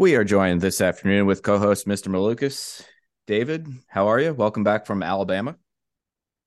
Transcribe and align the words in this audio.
We 0.00 0.16
are 0.16 0.24
joined 0.24 0.62
this 0.62 0.80
afternoon 0.80 1.26
with 1.26 1.42
co-host 1.42 1.86
Mr. 1.86 2.08
Malukas. 2.08 2.82
David, 3.26 3.68
how 3.86 4.08
are 4.08 4.18
you? 4.18 4.32
Welcome 4.32 4.64
back 4.64 4.86
from 4.86 5.02
Alabama. 5.02 5.56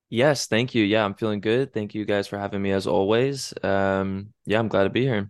Yes, 0.09 0.47
thank 0.47 0.73
you. 0.73 0.83
Yeah, 0.83 1.05
I'm 1.05 1.13
feeling 1.13 1.39
good. 1.39 1.71
Thank 1.71 1.93
you 1.93 2.03
guys 2.03 2.27
for 2.27 2.39
having 2.39 2.63
me 2.63 2.71
as 2.71 2.87
always. 2.87 3.53
Um, 3.61 4.33
yeah, 4.47 4.57
I'm 4.57 4.69
glad 4.69 4.85
to 4.85 4.89
be 4.89 5.03
here. 5.03 5.29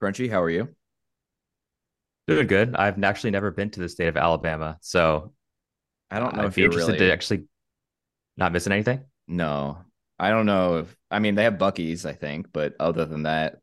Crunchy, 0.00 0.30
how 0.30 0.40
are 0.40 0.48
you? 0.48 0.68
Doing 2.28 2.46
good. 2.46 2.76
I've 2.76 3.02
actually 3.02 3.32
never 3.32 3.50
been 3.50 3.70
to 3.70 3.80
the 3.80 3.88
state 3.88 4.06
of 4.06 4.16
Alabama, 4.16 4.78
so 4.80 5.32
I 6.08 6.20
don't 6.20 6.36
know 6.36 6.42
I'd 6.42 6.46
if 6.50 6.56
you're 6.56 6.66
interested 6.66 6.92
really. 6.92 7.06
to 7.06 7.12
actually 7.12 7.44
not 8.36 8.52
missing 8.52 8.72
anything. 8.72 9.00
No, 9.26 9.78
I 10.20 10.30
don't 10.30 10.46
know 10.46 10.76
if. 10.76 10.96
I 11.10 11.18
mean, 11.18 11.34
they 11.34 11.42
have 11.42 11.54
Buc-ee's, 11.54 12.06
I 12.06 12.12
think, 12.12 12.52
but 12.52 12.76
other 12.78 13.06
than 13.06 13.24
that, 13.24 13.56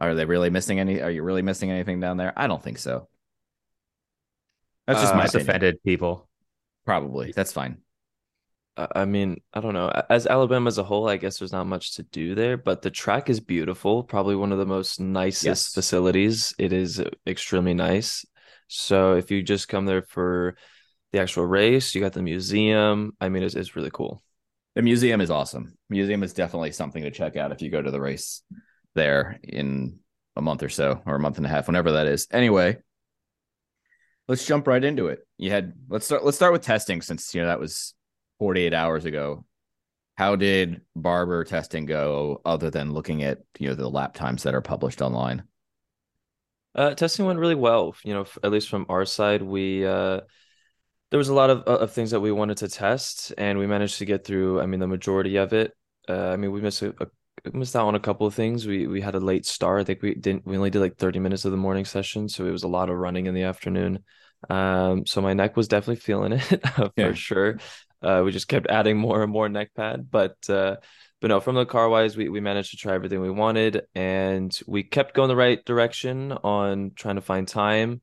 are 0.00 0.14
they 0.14 0.24
really 0.24 0.50
missing 0.50 0.80
any? 0.80 1.00
Are 1.00 1.10
you 1.10 1.22
really 1.22 1.42
missing 1.42 1.70
anything 1.70 2.00
down 2.00 2.16
there? 2.16 2.32
I 2.36 2.46
don't 2.46 2.62
think 2.62 2.78
so. 2.78 3.08
That's 4.86 5.00
just 5.00 5.14
Uh, 5.14 5.18
my 5.18 5.24
opinion. 5.26 5.48
offended 5.48 5.82
people. 5.82 6.28
Probably. 6.84 7.32
That's 7.32 7.52
fine. 7.52 7.78
I 8.76 8.88
I 8.96 9.04
mean, 9.04 9.40
I 9.52 9.60
don't 9.60 9.74
know. 9.74 9.88
As 10.08 10.26
Alabama 10.26 10.68
as 10.68 10.78
a 10.78 10.84
whole, 10.84 11.08
I 11.08 11.16
guess 11.16 11.38
there's 11.38 11.52
not 11.52 11.66
much 11.66 11.96
to 11.96 12.02
do 12.02 12.34
there, 12.34 12.56
but 12.56 12.82
the 12.82 12.90
track 12.90 13.28
is 13.28 13.40
beautiful. 13.40 14.02
Probably 14.04 14.36
one 14.36 14.52
of 14.52 14.58
the 14.58 14.66
most 14.66 15.00
nicest 15.00 15.44
Yes. 15.44 15.74
facilities. 15.74 16.54
It 16.58 16.72
is 16.72 17.02
extremely 17.26 17.74
nice. 17.74 18.24
So 18.68 19.14
if 19.16 19.30
you 19.30 19.42
just 19.42 19.68
come 19.68 19.86
there 19.86 20.02
for 20.02 20.56
the 21.12 21.20
actual 21.20 21.44
race, 21.44 21.94
you 21.94 22.00
got 22.00 22.12
the 22.12 22.22
museum. 22.22 23.16
I 23.20 23.28
mean, 23.28 23.42
it's, 23.42 23.54
it's 23.56 23.76
really 23.76 23.90
cool. 23.92 24.22
The 24.76 24.82
museum 24.82 25.20
is 25.20 25.30
awesome. 25.30 25.76
Museum 25.88 26.22
is 26.22 26.32
definitely 26.32 26.72
something 26.72 27.02
to 27.02 27.10
check 27.10 27.36
out 27.36 27.50
if 27.52 27.60
you 27.62 27.70
go 27.70 27.82
to 27.82 27.90
the 27.90 28.00
race 28.00 28.42
there 28.94 29.38
in 29.42 29.98
a 30.36 30.42
month 30.42 30.62
or 30.62 30.68
so, 30.68 31.00
or 31.06 31.16
a 31.16 31.20
month 31.20 31.36
and 31.36 31.46
a 31.46 31.48
half, 31.48 31.66
whenever 31.66 31.92
that 31.92 32.06
is. 32.06 32.26
Anyway, 32.30 32.78
let's 34.28 34.46
jump 34.46 34.66
right 34.66 34.82
into 34.82 35.08
it. 35.08 35.26
You 35.38 35.50
had 35.50 35.74
let's 35.88 36.06
start 36.06 36.24
let's 36.24 36.36
start 36.36 36.52
with 36.52 36.62
testing 36.62 37.02
since 37.02 37.34
you 37.34 37.40
know 37.40 37.48
that 37.48 37.60
was 37.60 37.94
48 38.38 38.72
hours 38.72 39.04
ago. 39.04 39.44
How 40.16 40.36
did 40.36 40.82
barber 40.94 41.44
testing 41.44 41.86
go 41.86 42.40
other 42.44 42.70
than 42.70 42.92
looking 42.92 43.22
at 43.22 43.38
you 43.58 43.68
know 43.68 43.74
the 43.74 43.88
lap 43.88 44.14
times 44.14 44.44
that 44.44 44.54
are 44.54 44.60
published 44.60 45.02
online? 45.02 45.44
Uh, 46.74 46.94
testing 46.94 47.26
went 47.26 47.38
really 47.38 47.54
well. 47.54 47.96
You 48.04 48.14
know, 48.14 48.26
at 48.42 48.52
least 48.52 48.68
from 48.68 48.86
our 48.88 49.04
side, 49.04 49.42
we 49.42 49.84
uh, 49.84 50.20
there 51.10 51.18
was 51.18 51.28
a 51.28 51.34
lot 51.34 51.50
of 51.50 51.62
of 51.62 51.92
things 51.92 52.12
that 52.12 52.20
we 52.20 52.30
wanted 52.32 52.58
to 52.58 52.68
test, 52.68 53.32
and 53.36 53.58
we 53.58 53.66
managed 53.66 53.98
to 53.98 54.04
get 54.04 54.24
through. 54.24 54.60
I 54.60 54.66
mean, 54.66 54.80
the 54.80 54.86
majority 54.86 55.36
of 55.36 55.52
it. 55.52 55.72
Uh, 56.08 56.28
I 56.28 56.36
mean, 56.36 56.52
we 56.52 56.60
missed 56.60 56.82
a, 56.82 56.94
a 57.00 57.06
missed 57.52 57.76
out 57.76 57.86
on 57.86 57.94
a 57.94 58.00
couple 58.00 58.26
of 58.26 58.34
things. 58.34 58.66
We 58.66 58.86
we 58.86 59.00
had 59.00 59.14
a 59.14 59.20
late 59.20 59.46
start. 59.46 59.80
I 59.80 59.84
think 59.84 60.02
we 60.02 60.14
didn't. 60.14 60.46
We 60.46 60.56
only 60.56 60.70
did 60.70 60.80
like 60.80 60.96
thirty 60.96 61.18
minutes 61.18 61.44
of 61.44 61.50
the 61.52 61.56
morning 61.56 61.84
session, 61.84 62.28
so 62.28 62.46
it 62.46 62.50
was 62.50 62.62
a 62.64 62.68
lot 62.68 62.90
of 62.90 62.96
running 62.96 63.26
in 63.26 63.34
the 63.34 63.42
afternoon. 63.44 64.04
Um, 64.48 65.06
so 65.06 65.20
my 65.20 65.34
neck 65.34 65.56
was 65.56 65.68
definitely 65.68 65.96
feeling 65.96 66.32
it 66.32 66.42
for 67.00 67.14
Yeah. 67.14 67.14
sure. 67.14 67.58
Uh, 68.02 68.22
we 68.24 68.32
just 68.32 68.48
kept 68.48 68.68
adding 68.68 68.96
more 68.96 69.22
and 69.22 69.30
more 69.30 69.48
neck 69.48 69.70
pad, 69.74 70.10
but 70.10 70.36
uh, 70.48 70.76
but 71.20 71.28
no, 71.28 71.40
from 71.40 71.54
the 71.54 71.66
car 71.66 71.88
wise, 71.88 72.16
we 72.16 72.28
we 72.28 72.40
managed 72.40 72.70
to 72.70 72.76
try 72.76 72.94
everything 72.94 73.20
we 73.20 73.30
wanted, 73.30 73.82
and 73.94 74.58
we 74.66 74.82
kept 74.82 75.14
going 75.14 75.28
the 75.28 75.36
right 75.36 75.62
direction 75.64 76.32
on 76.32 76.92
trying 76.94 77.16
to 77.16 77.20
find 77.20 77.46
time. 77.46 78.00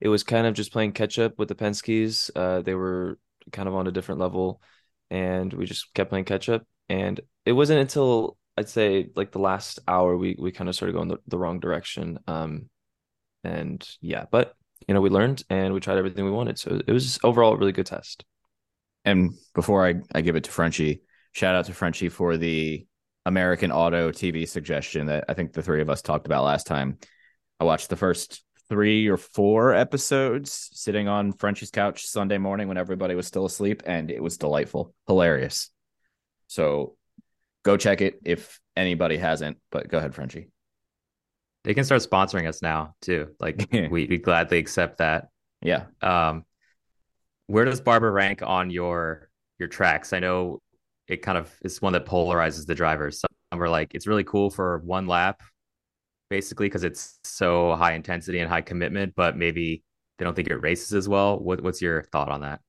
It 0.00 0.08
was 0.08 0.22
kind 0.22 0.46
of 0.46 0.54
just 0.54 0.72
playing 0.72 0.92
catch 0.92 1.18
up 1.18 1.38
with 1.38 1.48
the 1.48 1.54
Penske's. 1.54 2.30
Uh, 2.34 2.62
they 2.62 2.74
were 2.74 3.18
kind 3.52 3.68
of 3.68 3.74
on 3.74 3.86
a 3.86 3.92
different 3.92 4.20
level, 4.20 4.62
and 5.10 5.52
we 5.52 5.66
just 5.66 5.92
kept 5.94 6.10
playing 6.10 6.24
catch 6.24 6.48
up. 6.48 6.64
And 6.88 7.20
it 7.44 7.52
wasn't 7.52 7.80
until 7.80 8.36
I'd 8.60 8.68
say 8.68 9.08
like 9.16 9.32
the 9.32 9.38
last 9.38 9.78
hour 9.88 10.18
we 10.18 10.36
we 10.38 10.52
kind 10.52 10.68
of 10.68 10.74
sort 10.74 10.90
started 10.90 10.92
going 10.92 11.08
the, 11.08 11.18
the 11.28 11.38
wrong 11.38 11.60
direction. 11.60 12.18
Um, 12.26 12.68
and 13.42 13.88
yeah, 14.02 14.26
but 14.30 14.54
you 14.86 14.92
know 14.92 15.00
we 15.00 15.08
learned 15.08 15.42
and 15.48 15.72
we 15.72 15.80
tried 15.80 15.96
everything 15.96 16.26
we 16.26 16.30
wanted, 16.30 16.58
so 16.58 16.78
it 16.86 16.92
was 16.92 17.18
overall 17.24 17.54
a 17.54 17.56
really 17.56 17.72
good 17.72 17.86
test. 17.86 18.22
And 19.06 19.32
before 19.54 19.86
I, 19.86 19.94
I 20.14 20.20
give 20.20 20.36
it 20.36 20.44
to 20.44 20.50
Frenchie, 20.50 21.00
shout 21.32 21.54
out 21.54 21.64
to 21.64 21.72
Frenchie 21.72 22.10
for 22.10 22.36
the 22.36 22.86
American 23.24 23.72
Auto 23.72 24.10
TV 24.10 24.46
suggestion 24.46 25.06
that 25.06 25.24
I 25.26 25.32
think 25.32 25.54
the 25.54 25.62
three 25.62 25.80
of 25.80 25.88
us 25.88 26.02
talked 26.02 26.26
about 26.26 26.44
last 26.44 26.66
time. 26.66 26.98
I 27.60 27.64
watched 27.64 27.88
the 27.88 27.96
first 27.96 28.42
three 28.68 29.08
or 29.08 29.16
four 29.16 29.72
episodes 29.72 30.68
sitting 30.74 31.08
on 31.08 31.32
Frenchie's 31.32 31.70
couch 31.70 32.04
Sunday 32.06 32.36
morning 32.36 32.68
when 32.68 32.76
everybody 32.76 33.14
was 33.14 33.26
still 33.26 33.46
asleep, 33.46 33.82
and 33.86 34.10
it 34.10 34.22
was 34.22 34.36
delightful, 34.36 34.94
hilarious. 35.06 35.70
So 36.46 36.96
go 37.64 37.76
check 37.76 38.00
it 38.00 38.20
if 38.24 38.60
anybody 38.76 39.16
hasn't. 39.16 39.58
But 39.70 39.88
go 39.88 39.98
ahead, 39.98 40.14
Frenchie. 40.14 40.48
They 41.64 41.74
can 41.74 41.84
start 41.84 42.02
sponsoring 42.02 42.48
us 42.48 42.62
now 42.62 42.94
too. 43.02 43.28
Like 43.38 43.68
we 43.72 44.06
we 44.06 44.18
gladly 44.18 44.58
accept 44.58 44.98
that. 44.98 45.28
Yeah. 45.62 45.86
Um, 46.00 46.44
where 47.46 47.64
does 47.64 47.80
Barber 47.80 48.10
rank 48.10 48.42
on 48.42 48.70
your 48.70 49.28
your 49.58 49.68
tracks? 49.68 50.12
I 50.12 50.20
know 50.20 50.60
it 51.08 51.22
kind 51.22 51.36
of 51.36 51.52
is 51.62 51.82
one 51.82 51.92
that 51.92 52.06
polarizes 52.06 52.66
the 52.66 52.74
drivers. 52.74 53.20
Some 53.20 53.60
are 53.60 53.68
like 53.68 53.94
it's 53.94 54.06
really 54.06 54.24
cool 54.24 54.50
for 54.50 54.78
one 54.78 55.06
lap, 55.06 55.42
basically 56.30 56.66
because 56.66 56.84
it's 56.84 57.18
so 57.24 57.74
high 57.74 57.94
intensity 57.94 58.38
and 58.38 58.48
high 58.48 58.62
commitment, 58.62 59.14
but 59.16 59.36
maybe 59.36 59.82
they 60.18 60.24
don't 60.24 60.34
think 60.34 60.48
it 60.48 60.56
races 60.56 60.94
as 60.94 61.08
well. 61.08 61.38
What 61.38 61.62
what's 61.62 61.82
your 61.82 62.04
thought 62.04 62.30
on 62.30 62.42
that? 62.42 62.60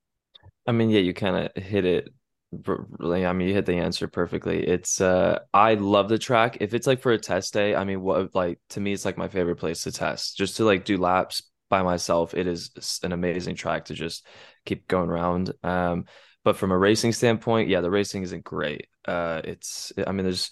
I 0.68 0.72
mean, 0.72 0.90
yeah, 0.90 1.00
you 1.00 1.14
kind 1.14 1.36
of 1.56 1.64
hit 1.64 1.86
it. 1.86 2.10
I 2.54 3.34
mean, 3.34 3.48
you 3.48 3.54
hit 3.54 3.66
the 3.66 3.78
answer 3.78 4.08
perfectly. 4.08 4.68
It's 4.68 5.00
uh, 5.00 5.40
I 5.54 5.76
love 5.76 6.10
the 6.10 6.18
track. 6.18 6.58
If 6.60 6.74
it's 6.74 6.86
like 6.86 7.00
for 7.00 7.14
a 7.14 7.18
test 7.18 7.54
day, 7.54 7.76
I 7.76 7.86
mean, 7.86 8.02
what 8.02 8.36
like 8.36 8.60
to 8.70 8.82
me, 8.82 8.92
it's 8.92 9.06
like 9.06 9.18
my 9.18 9.30
favorite 9.30 9.56
place 9.56 9.84
to 9.84 9.92
test. 9.92 10.38
Just 10.38 10.58
to 10.58 10.66
like 10.66 10.84
do 10.84 10.98
laps 10.98 11.44
by 11.70 11.82
myself, 11.82 12.34
it 12.34 12.48
is 12.48 13.00
an 13.04 13.14
amazing 13.14 13.56
track 13.56 13.86
to 13.86 13.94
just 13.94 14.26
keep 14.66 14.88
going 14.88 15.10
around. 15.10 15.54
Um, 15.64 16.06
but 16.44 16.58
from 16.58 16.72
a 16.72 16.78
racing 16.78 17.14
standpoint, 17.14 17.70
yeah, 17.70 17.80
the 17.82 17.92
racing 17.92 18.24
isn't 18.24 18.44
great. 18.44 18.88
Uh, 19.06 19.42
it's 19.46 19.94
I 20.06 20.12
mean, 20.12 20.26
there's 20.26 20.52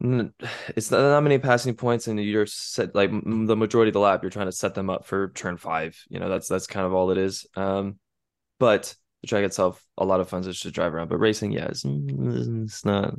it's 0.00 0.90
not, 0.90 1.00
not 1.00 1.22
many 1.22 1.38
passing 1.38 1.74
points, 1.74 2.08
and 2.08 2.20
you're 2.20 2.46
set 2.46 2.94
like 2.94 3.10
the 3.10 3.56
majority 3.56 3.90
of 3.90 3.94
the 3.94 4.00
lap, 4.00 4.22
you're 4.22 4.30
trying 4.30 4.46
to 4.46 4.52
set 4.52 4.74
them 4.74 4.90
up 4.90 5.06
for 5.06 5.28
turn 5.28 5.56
five. 5.58 5.96
You 6.08 6.18
know, 6.18 6.28
that's 6.28 6.48
that's 6.48 6.66
kind 6.66 6.86
of 6.86 6.92
all 6.92 7.12
it 7.12 7.18
is. 7.18 7.46
Um, 7.54 7.98
but 8.58 8.94
the 9.26 9.30
track 9.30 9.44
itself, 9.44 9.82
a 9.98 10.04
lot 10.04 10.20
of 10.20 10.28
fun 10.28 10.42
just 10.42 10.62
to 10.62 10.70
drive 10.70 10.94
around. 10.94 11.08
But 11.08 11.18
racing, 11.18 11.52
yeah, 11.52 11.66
it's, 11.66 11.84
it's 11.84 12.84
not 12.84 13.14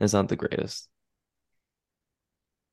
it's 0.00 0.12
not 0.12 0.28
the 0.28 0.36
greatest. 0.36 0.88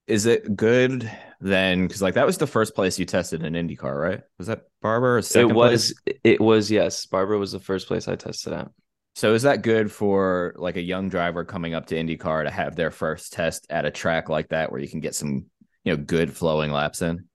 Is 0.07 0.25
it 0.25 0.55
good 0.55 1.09
then? 1.39 1.87
Because 1.87 2.01
like 2.01 2.15
that 2.15 2.25
was 2.25 2.37
the 2.37 2.47
first 2.47 2.75
place 2.75 2.99
you 2.99 3.05
tested 3.05 3.43
an 3.43 3.53
IndyCar, 3.53 3.99
right? 3.99 4.21
Was 4.37 4.47
that 4.47 4.63
Barber? 4.81 5.19
It 5.19 5.31
place? 5.31 5.51
was 5.53 5.93
it 6.23 6.41
was 6.41 6.71
yes. 6.71 7.05
Barber 7.05 7.37
was 7.37 7.51
the 7.51 7.59
first 7.59 7.87
place 7.87 8.07
I 8.07 8.15
tested 8.15 8.53
at. 8.53 8.69
So 9.15 9.33
is 9.33 9.43
that 9.43 9.61
good 9.61 9.91
for 9.91 10.53
like 10.57 10.77
a 10.77 10.81
young 10.81 11.09
driver 11.09 11.43
coming 11.43 11.73
up 11.73 11.87
to 11.87 11.95
IndyCar 11.95 12.45
to 12.45 12.49
have 12.51 12.75
their 12.75 12.91
first 12.91 13.33
test 13.33 13.67
at 13.69 13.85
a 13.85 13.91
track 13.91 14.29
like 14.29 14.49
that 14.49 14.71
where 14.71 14.79
you 14.79 14.87
can 14.87 15.01
get 15.01 15.15
some, 15.15 15.45
you 15.83 15.95
know, 15.95 15.97
good 15.97 16.35
flowing 16.35 16.71
laps 16.71 17.01
in? 17.01 17.27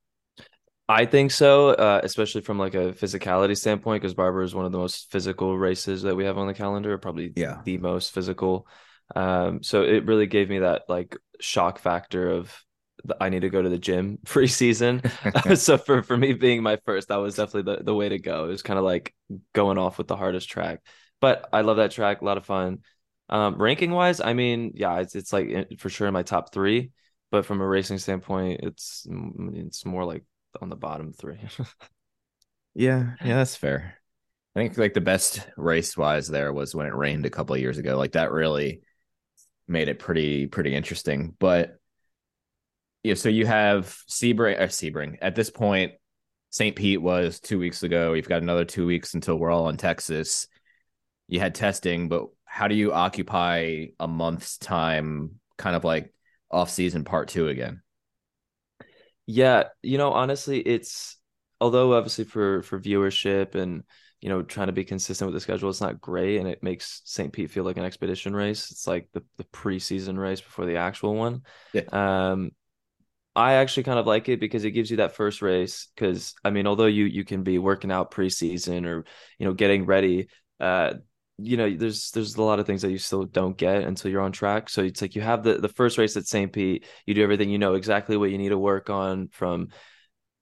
I 0.88 1.04
think 1.06 1.32
so, 1.32 1.70
uh, 1.70 2.00
especially 2.04 2.42
from 2.42 2.58
like 2.58 2.74
a 2.74 2.92
physicality 2.92 3.56
standpoint, 3.56 4.02
because 4.02 4.14
Barber 4.14 4.42
is 4.42 4.54
one 4.54 4.66
of 4.66 4.72
the 4.72 4.78
most 4.78 5.10
physical 5.10 5.58
races 5.58 6.02
that 6.02 6.14
we 6.14 6.24
have 6.24 6.38
on 6.38 6.46
the 6.46 6.54
calendar, 6.54 6.96
probably 6.96 7.32
Yeah. 7.34 7.62
the 7.64 7.78
most 7.78 8.12
physical. 8.12 8.68
Um, 9.14 9.62
so 9.62 9.82
it 9.82 10.06
really 10.06 10.26
gave 10.26 10.48
me 10.48 10.60
that 10.60 10.84
like 10.88 11.16
shock 11.40 11.78
factor 11.80 12.30
of 12.30 12.56
the 13.04 13.16
I 13.20 13.28
need 13.30 13.40
to 13.40 13.50
go 13.50 13.62
to 13.62 13.68
the 13.68 13.78
gym 13.78 14.18
preseason. 14.26 15.02
so 15.58 15.76
for 15.76 16.02
for 16.02 16.16
me 16.16 16.34
being 16.34 16.62
my 16.62 16.78
first, 16.84 17.08
that 17.08 17.16
was 17.16 17.34
definitely 17.34 17.76
the, 17.76 17.82
the 17.84 17.94
way 17.94 18.08
to 18.08 18.18
go. 18.18 18.44
It 18.44 18.48
was 18.48 18.62
kind 18.62 18.78
of 18.78 18.84
like 18.84 19.12
going 19.52 19.78
off 19.78 19.98
with 19.98 20.06
the 20.06 20.16
hardest 20.16 20.48
track. 20.48 20.80
But 21.20 21.48
I 21.52 21.62
love 21.62 21.78
that 21.78 21.90
track, 21.90 22.20
a 22.20 22.24
lot 22.24 22.36
of 22.38 22.46
fun. 22.46 22.78
Um, 23.28 23.60
ranking 23.60 23.90
wise, 23.90 24.20
I 24.20 24.34
mean, 24.34 24.72
yeah, 24.76 24.98
it's 25.00 25.16
it's 25.16 25.32
like 25.32 25.78
for 25.78 25.88
sure 25.88 26.06
in 26.06 26.14
my 26.14 26.22
top 26.22 26.52
three. 26.52 26.92
But 27.32 27.44
from 27.44 27.60
a 27.60 27.66
racing 27.66 27.98
standpoint, 27.98 28.60
it's 28.62 29.04
it's 29.08 29.84
more 29.84 30.04
like 30.04 30.22
on 30.62 30.68
the 30.68 30.76
bottom 30.76 31.12
three. 31.12 31.38
yeah, 32.74 33.14
yeah, 33.24 33.36
that's 33.36 33.56
fair. 33.56 33.98
I 34.54 34.60
think 34.60 34.78
like 34.78 34.94
the 34.94 35.00
best 35.00 35.46
race 35.56 35.96
wise 35.96 36.28
there 36.28 36.52
was 36.52 36.74
when 36.74 36.86
it 36.86 36.94
rained 36.94 37.26
a 37.26 37.30
couple 37.30 37.54
of 37.54 37.60
years 37.60 37.78
ago. 37.78 37.96
Like 37.96 38.12
that 38.12 38.32
really 38.32 38.80
made 39.68 39.88
it 39.88 39.98
pretty 39.98 40.46
pretty 40.46 40.74
interesting. 40.74 41.34
But 41.38 41.78
yeah, 43.02 43.14
so 43.14 43.28
you 43.28 43.46
have 43.46 43.96
Sebring 44.08 44.58
or 44.58 44.62
uh, 44.62 44.66
Sebring 44.66 45.18
at 45.20 45.34
this 45.34 45.50
point. 45.50 45.92
St. 46.50 46.74
Pete 46.74 47.02
was 47.02 47.38
two 47.38 47.58
weeks 47.58 47.82
ago. 47.82 48.14
You've 48.14 48.28
got 48.28 48.42
another 48.42 48.64
two 48.64 48.86
weeks 48.86 49.14
until 49.14 49.36
we're 49.36 49.50
all 49.50 49.68
in 49.68 49.76
Texas. 49.76 50.48
You 51.28 51.38
had 51.38 51.54
testing, 51.54 52.08
but 52.08 52.28
how 52.44 52.66
do 52.66 52.74
you 52.74 52.92
occupy 52.92 53.86
a 54.00 54.08
month's 54.08 54.56
time, 54.56 55.38
kind 55.58 55.76
of 55.76 55.84
like 55.84 56.14
off 56.50 56.70
season 56.70 57.04
part 57.04 57.28
two 57.28 57.48
again? 57.48 57.82
Yeah, 59.26 59.64
you 59.82 59.98
know, 59.98 60.12
honestly, 60.12 60.60
it's 60.60 61.16
although 61.60 61.94
obviously 61.94 62.24
for 62.24 62.62
for 62.62 62.78
viewership 62.80 63.54
and 63.54 63.82
you 64.20 64.28
know 64.28 64.42
trying 64.42 64.68
to 64.68 64.72
be 64.72 64.84
consistent 64.84 65.26
with 65.26 65.34
the 65.34 65.40
schedule, 65.40 65.68
it's 65.68 65.80
not 65.80 66.00
great, 66.00 66.38
and 66.38 66.48
it 66.48 66.62
makes 66.62 67.02
St. 67.04 67.32
Pete 67.32 67.50
feel 67.50 67.64
like 67.64 67.76
an 67.76 67.84
expedition 67.84 68.34
race. 68.34 68.70
It's 68.70 68.86
like 68.86 69.08
the 69.12 69.24
the 69.36 69.44
preseason 69.44 70.16
race 70.18 70.40
before 70.40 70.66
the 70.66 70.76
actual 70.76 71.14
one. 71.14 71.42
Yeah. 71.72 71.82
Um, 71.92 72.52
I 73.34 73.54
actually 73.54 73.84
kind 73.84 73.98
of 73.98 74.06
like 74.06 74.28
it 74.28 74.40
because 74.40 74.64
it 74.64 74.70
gives 74.72 74.90
you 74.90 74.98
that 74.98 75.16
first 75.16 75.42
race. 75.42 75.88
Because 75.94 76.34
I 76.44 76.50
mean, 76.50 76.66
although 76.66 76.86
you 76.86 77.04
you 77.04 77.24
can 77.24 77.42
be 77.42 77.58
working 77.58 77.90
out 77.92 78.10
preseason 78.12 78.86
or 78.86 79.04
you 79.38 79.46
know 79.46 79.54
getting 79.54 79.86
ready, 79.86 80.28
uh, 80.60 80.94
you 81.38 81.56
know, 81.56 81.74
there's 81.74 82.10
there's 82.12 82.36
a 82.36 82.42
lot 82.42 82.58
of 82.58 82.66
things 82.66 82.82
that 82.82 82.90
you 82.90 82.98
still 82.98 83.24
don't 83.24 83.56
get 83.56 83.82
until 83.82 84.10
you're 84.10 84.22
on 84.22 84.32
track. 84.32 84.70
So 84.70 84.82
it's 84.82 85.02
like 85.02 85.14
you 85.14 85.22
have 85.22 85.42
the 85.42 85.54
the 85.54 85.68
first 85.68 85.98
race 85.98 86.16
at 86.16 86.26
St. 86.26 86.52
Pete, 86.52 86.84
you 87.04 87.14
do 87.14 87.22
everything, 87.22 87.50
you 87.50 87.58
know 87.58 87.74
exactly 87.74 88.16
what 88.16 88.30
you 88.30 88.38
need 88.38 88.50
to 88.50 88.58
work 88.58 88.88
on 88.90 89.28
from 89.28 89.68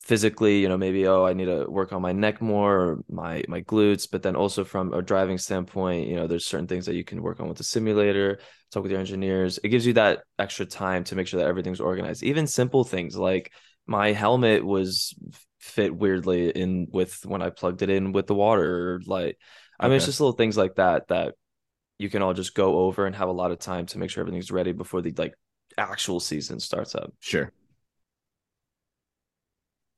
physically, 0.02 0.60
you 0.60 0.68
know, 0.68 0.76
maybe 0.76 1.06
oh, 1.06 1.24
I 1.24 1.32
need 1.32 1.46
to 1.46 1.64
work 1.66 1.92
on 1.92 2.02
my 2.02 2.12
neck 2.12 2.40
more 2.40 2.78
or 2.78 3.04
my 3.08 3.42
my 3.48 3.62
glutes, 3.62 4.06
but 4.10 4.22
then 4.22 4.36
also 4.36 4.62
from 4.62 4.92
a 4.92 5.02
driving 5.02 5.38
standpoint, 5.38 6.08
you 6.08 6.16
know, 6.16 6.26
there's 6.26 6.46
certain 6.46 6.66
things 6.66 6.86
that 6.86 6.94
you 6.94 7.04
can 7.04 7.22
work 7.22 7.40
on 7.40 7.48
with 7.48 7.58
the 7.58 7.64
simulator, 7.64 8.38
talk 8.70 8.82
with 8.82 8.92
your 8.92 9.00
engineers. 9.00 9.58
It 9.64 9.70
gives 9.70 9.86
you 9.86 9.94
that 9.94 10.24
extra 10.38 10.66
time 10.66 11.04
to 11.04 11.16
make 11.16 11.26
sure 11.26 11.40
that 11.40 11.48
everything's 11.48 11.80
organized. 11.80 12.22
Even 12.22 12.46
simple 12.46 12.84
things 12.84 13.16
like 13.16 13.52
my 13.86 14.12
helmet 14.12 14.64
was 14.64 15.14
fit 15.58 15.94
weirdly 15.96 16.50
in 16.50 16.86
with 16.90 17.18
when 17.24 17.40
I 17.40 17.48
plugged 17.50 17.80
it 17.82 17.90
in 17.90 18.12
with 18.12 18.26
the 18.26 18.34
water, 18.34 19.00
like 19.06 19.38
I 19.78 19.88
mean, 19.88 19.96
it's 19.96 20.06
just 20.06 20.20
little 20.20 20.32
things 20.32 20.56
like 20.56 20.76
that 20.76 21.08
that 21.08 21.34
you 21.98 22.08
can 22.08 22.22
all 22.22 22.34
just 22.34 22.54
go 22.54 22.80
over 22.80 23.06
and 23.06 23.14
have 23.16 23.28
a 23.28 23.32
lot 23.32 23.50
of 23.50 23.58
time 23.58 23.86
to 23.86 23.98
make 23.98 24.10
sure 24.10 24.20
everything's 24.20 24.50
ready 24.50 24.72
before 24.72 25.02
the 25.02 25.12
like 25.16 25.34
actual 25.76 26.20
season 26.20 26.60
starts 26.60 26.94
up. 26.94 27.12
Sure. 27.20 27.50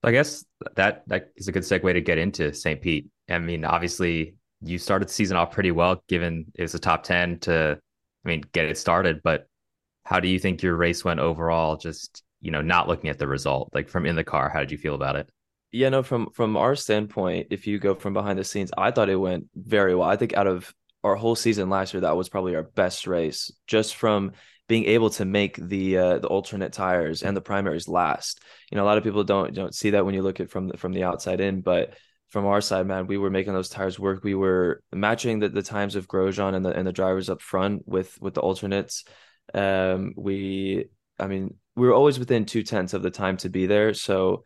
I 0.02 0.12
guess 0.12 0.44
that 0.76 1.02
that 1.08 1.31
is 1.37 1.49
a 1.49 1.52
good 1.52 1.64
segue 1.64 1.93
to 1.93 2.00
get 2.00 2.19
into 2.19 2.52
St. 2.52 2.81
Pete. 2.81 3.08
I 3.28 3.38
mean, 3.38 3.64
obviously 3.64 4.37
you 4.62 4.78
started 4.78 5.08
the 5.08 5.12
season 5.12 5.37
off 5.37 5.50
pretty 5.50 5.73
well, 5.73 6.02
given 6.08 6.46
it 6.55 6.62
was 6.62 6.75
a 6.75 6.79
top 6.79 7.02
ten 7.02 7.38
to, 7.40 7.79
I 8.25 8.29
mean, 8.29 8.43
get 8.52 8.67
it 8.67 8.79
started. 8.79 9.20
But 9.22 9.46
how 10.05 10.20
do 10.20 10.29
you 10.29 10.38
think 10.38 10.62
your 10.62 10.76
race 10.76 11.05
went 11.05 11.20
overall? 11.20 11.76
Just 11.76 12.22
you 12.40 12.50
know, 12.50 12.62
not 12.62 12.87
looking 12.87 13.11
at 13.11 13.19
the 13.19 13.26
result, 13.26 13.70
like 13.75 13.88
from 13.88 14.06
in 14.06 14.14
the 14.14 14.22
car, 14.22 14.49
how 14.49 14.61
did 14.61 14.70
you 14.70 14.79
feel 14.79 14.94
about 14.94 15.17
it? 15.17 15.29
Yeah, 15.72 15.88
no, 15.90 16.02
from 16.02 16.30
from 16.30 16.56
our 16.56 16.74
standpoint, 16.74 17.48
if 17.50 17.66
you 17.66 17.78
go 17.78 17.94
from 17.94 18.14
behind 18.14 18.38
the 18.38 18.44
scenes, 18.44 18.70
I 18.76 18.90
thought 18.90 19.10
it 19.10 19.16
went 19.16 19.46
very 19.54 19.94
well. 19.94 20.08
I 20.08 20.16
think 20.16 20.34
out 20.34 20.46
of 20.46 20.72
our 21.04 21.16
whole 21.16 21.34
season 21.36 21.68
last 21.68 21.92
year, 21.92 22.00
that 22.02 22.16
was 22.16 22.28
probably 22.28 22.54
our 22.56 22.62
best 22.62 23.06
race, 23.06 23.50
just 23.66 23.96
from 23.96 24.32
being 24.68 24.84
able 24.86 25.10
to 25.10 25.24
make 25.24 25.56
the 25.56 25.98
uh, 25.98 26.18
the 26.18 26.28
alternate 26.28 26.72
tires 26.72 27.22
and 27.22 27.36
the 27.36 27.40
primaries 27.40 27.88
last. 27.88 28.40
You 28.70 28.76
know, 28.76 28.84
a 28.84 28.86
lot 28.86 28.98
of 28.98 29.04
people 29.04 29.24
don't 29.24 29.54
don't 29.54 29.74
see 29.74 29.90
that 29.90 30.04
when 30.04 30.14
you 30.14 30.22
look 30.22 30.40
at 30.40 30.50
from 30.50 30.68
the, 30.68 30.76
from 30.76 30.92
the 30.92 31.04
outside 31.04 31.40
in, 31.40 31.60
but 31.60 31.94
from 32.28 32.46
our 32.46 32.60
side, 32.60 32.86
man, 32.86 33.06
we 33.06 33.19
were 33.19 33.30
making 33.30 33.52
those 33.52 33.69
tires 33.69 33.98
work. 33.98 34.24
We 34.24 34.34
were 34.34 34.82
matching 34.92 35.38
the, 35.40 35.48
the 35.48 35.62
times 35.62 35.94
of 35.94 36.08
Grosjean 36.08 36.54
and 36.54 36.64
the 36.64 36.70
and 36.70 36.86
the 36.86 36.92
drivers 36.92 37.28
up 37.28 37.42
front 37.42 37.82
with 37.86 38.16
with 38.20 38.34
the 38.34 38.40
alternates. 38.40 39.04
Um, 39.54 40.12
we, 40.16 40.86
I 41.19 41.28
mean, 41.28 41.54
we 41.76 41.86
were 41.86 41.94
always 41.94 42.19
within 42.19 42.44
two 42.46 42.62
tenths 42.62 42.94
of 42.94 43.02
the 43.02 43.10
time 43.10 43.36
to 43.38 43.48
be 43.48 43.66
there. 43.66 43.94
So 43.94 44.42